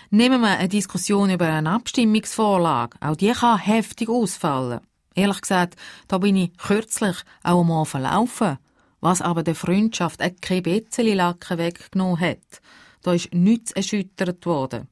Nehmen 0.10 0.42
wir 0.42 0.58
eine 0.58 0.68
Diskussion 0.68 1.30
über 1.30 1.46
eine 1.46 1.70
Abstimmungsvorlage. 1.70 2.98
Auch 3.02 3.16
die 3.16 3.32
kann 3.32 3.60
heftig 3.60 4.10
ausfallen. 4.10 4.80
Ehrlich 5.14 5.42
gesagt, 5.42 5.76
da 6.08 6.18
bin 6.18 6.38
ich 6.38 6.58
kürzlich 6.58 7.18
auch 7.44 7.64
mal 7.64 7.86
verlaufen, 7.86 8.58
was 9.00 9.22
aber 9.22 9.44
der 9.44 9.54
Freundschaft 9.54 10.22
ein 10.22 10.36
kein 10.42 10.64
bisschen 10.64 11.18
Lacken 11.18 11.60
weggenommen 11.60 12.20
hat. 12.20 12.62
Da 13.04 13.14
ist 13.14 13.32
nichts 13.32 13.74
erschüttert 13.74 14.44
worden. 14.48 14.88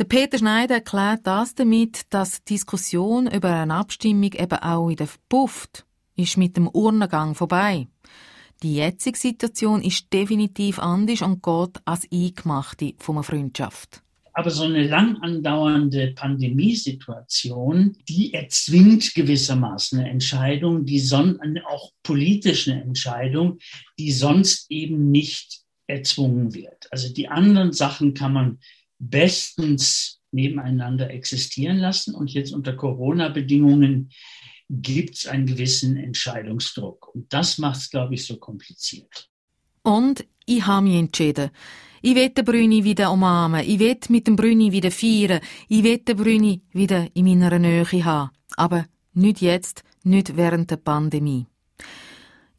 Der 0.00 0.06
Peter 0.06 0.38
Schneider 0.38 0.76
erklärt 0.76 1.26
das 1.26 1.54
damit, 1.54 2.06
dass 2.08 2.42
die 2.42 2.54
Diskussion 2.54 3.30
über 3.30 3.54
eine 3.54 3.74
Abstimmung 3.74 4.32
eben 4.32 4.58
auch 4.58 4.88
in 4.88 4.96
der 4.96 5.10
Pufft 5.28 5.84
ist 6.16 6.38
mit 6.38 6.56
dem 6.56 6.68
Urnengang 6.68 7.34
vorbei. 7.34 7.86
Die 8.62 8.76
jetzige 8.76 9.18
Situation 9.18 9.82
ist 9.82 10.10
definitiv 10.10 10.78
anders 10.78 11.20
und 11.20 11.42
geht 11.42 11.82
als 11.84 12.10
Eingemachte 12.10 12.94
von 12.96 13.16
einer 13.16 13.24
Freundschaft. 13.24 14.02
Aber 14.32 14.48
so 14.48 14.64
eine 14.64 14.88
lang 14.88 15.18
andauernde 15.20 16.14
Pandemiesituation, 16.16 17.94
die 18.08 18.32
erzwingt 18.32 19.14
gewissermaßen 19.14 19.98
eine 20.00 20.08
Entscheidung, 20.08 20.86
die 20.86 21.00
son 21.00 21.38
auch 21.68 21.90
politische 22.02 22.72
Entscheidung, 22.72 23.58
die 23.98 24.12
sonst 24.12 24.70
eben 24.70 25.10
nicht 25.10 25.60
erzwungen 25.86 26.54
wird. 26.54 26.88
Also 26.90 27.12
die 27.12 27.28
anderen 27.28 27.72
Sachen 27.74 28.14
kann 28.14 28.32
man 28.32 28.58
bestens 29.00 30.20
nebeneinander 30.30 31.10
existieren 31.10 31.78
lassen 31.78 32.14
und 32.14 32.32
jetzt 32.32 32.52
unter 32.52 32.74
Corona-Bedingungen 32.74 34.10
gibt 34.68 35.16
es 35.16 35.26
einen 35.26 35.46
gewissen 35.46 35.96
Entscheidungsdruck. 35.96 37.12
Und 37.14 37.32
das 37.32 37.58
macht 37.58 37.80
es, 37.80 37.90
glaube 37.90 38.14
ich, 38.14 38.24
so 38.24 38.36
kompliziert. 38.36 39.28
Und 39.82 40.24
ich 40.46 40.64
habe 40.64 40.86
mich 40.86 40.96
entschieden. 40.96 41.50
Ich 42.02 42.14
will 42.14 42.30
den 42.30 42.44
Brüni 42.44 42.84
wieder 42.84 43.10
umarmen. 43.10 43.64
Ich 43.66 43.78
will 43.78 43.98
mit 44.08 44.26
dem 44.26 44.36
Brüni 44.36 44.70
wieder 44.70 44.90
feiern. 44.90 45.40
Ich 45.68 45.82
will 45.82 45.98
den 45.98 46.16
Brüni 46.16 46.62
wieder 46.72 47.08
in 47.14 47.24
meiner 47.24 47.58
Nähe 47.58 47.84
haben. 48.04 48.30
Aber 48.56 48.86
nicht 49.12 49.40
jetzt, 49.40 49.82
nicht 50.04 50.36
während 50.36 50.70
der 50.70 50.76
Pandemie. 50.76 51.46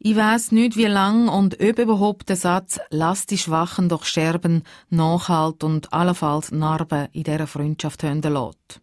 Ich 0.04 0.16
weiß 0.16 0.50
nicht, 0.50 0.76
wie 0.76 0.86
lang 0.86 1.28
und 1.28 1.62
ob 1.62 1.78
überhaupt 1.78 2.28
der 2.28 2.34
Satz 2.34 2.80
«Lass 2.90 3.24
die 3.26 3.38
Schwachen 3.38 3.88
doch 3.88 4.04
sterben» 4.04 4.64
nachhalt 4.90 5.62
und 5.62 5.92
allenfalls 5.92 6.50
Narben 6.50 7.06
in 7.12 7.22
dieser 7.22 7.46
Freundschaft 7.46 8.02
hören 8.02 8.20
lässt. 8.20 8.80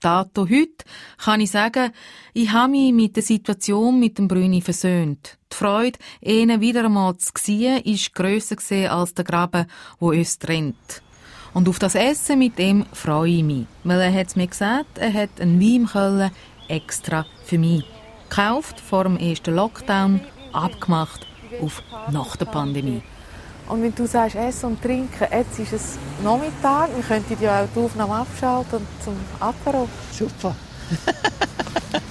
Dato 0.00 0.48
heute 0.48 0.84
kann 1.18 1.40
ich 1.40 1.52
sagen, 1.52 1.92
ich 2.34 2.50
habe 2.50 2.72
mich 2.72 2.92
mit 2.92 3.14
der 3.14 3.22
Situation 3.22 4.00
mit 4.00 4.18
dem 4.18 4.26
Brüni 4.26 4.60
versöhnt. 4.60 5.38
Die 5.52 5.56
Freude, 5.56 6.00
ihn 6.20 6.60
wieder 6.60 6.86
einmal 6.86 7.16
zu 7.16 7.30
sehen, 7.38 7.80
ist 7.84 8.12
grösser 8.12 8.56
als 8.90 9.14
der 9.14 9.24
Graben, 9.24 9.66
wo 10.00 10.08
uns 10.08 10.36
trennt. 10.36 11.00
Und 11.54 11.68
auf 11.68 11.78
das 11.78 11.94
Essen 11.94 12.40
mit 12.40 12.58
ihm 12.58 12.86
freue 12.92 13.36
ich 13.36 13.44
mich. 13.44 13.66
Weil 13.84 14.00
er 14.00 14.12
hat 14.12 14.34
mir 14.34 14.48
gesagt, 14.48 14.98
er 14.98 15.14
hat 15.14 15.40
einen 15.40 15.60
Wein 15.60 16.32
extra 16.66 17.24
für 17.44 17.56
mich. 17.56 17.84
Gekauft 18.28 18.80
vor 18.80 19.04
dem 19.04 19.16
ersten 19.16 19.54
Lockdown, 19.54 20.20
abgemacht 20.56 21.26
auf 21.62 21.82
nach 22.10 22.36
der 22.36 22.46
Pandemie. 22.46 23.02
Und 23.68 23.82
wenn 23.82 23.94
du 23.94 24.06
sagst, 24.06 24.36
essen 24.36 24.66
und 24.66 24.82
trinken, 24.82 25.26
jetzt 25.30 25.58
ist 25.58 25.72
es 25.72 25.98
Nachmittag, 26.22 26.88
wir 26.94 27.02
könnten 27.02 27.36
ja 27.42 27.62
auch 27.62 27.68
die 27.74 27.80
Aufnahme 27.80 28.14
abschalten 28.14 28.78
und 28.78 28.86
zum 29.02 29.16
Apero. 29.40 29.88
Super. 30.12 30.54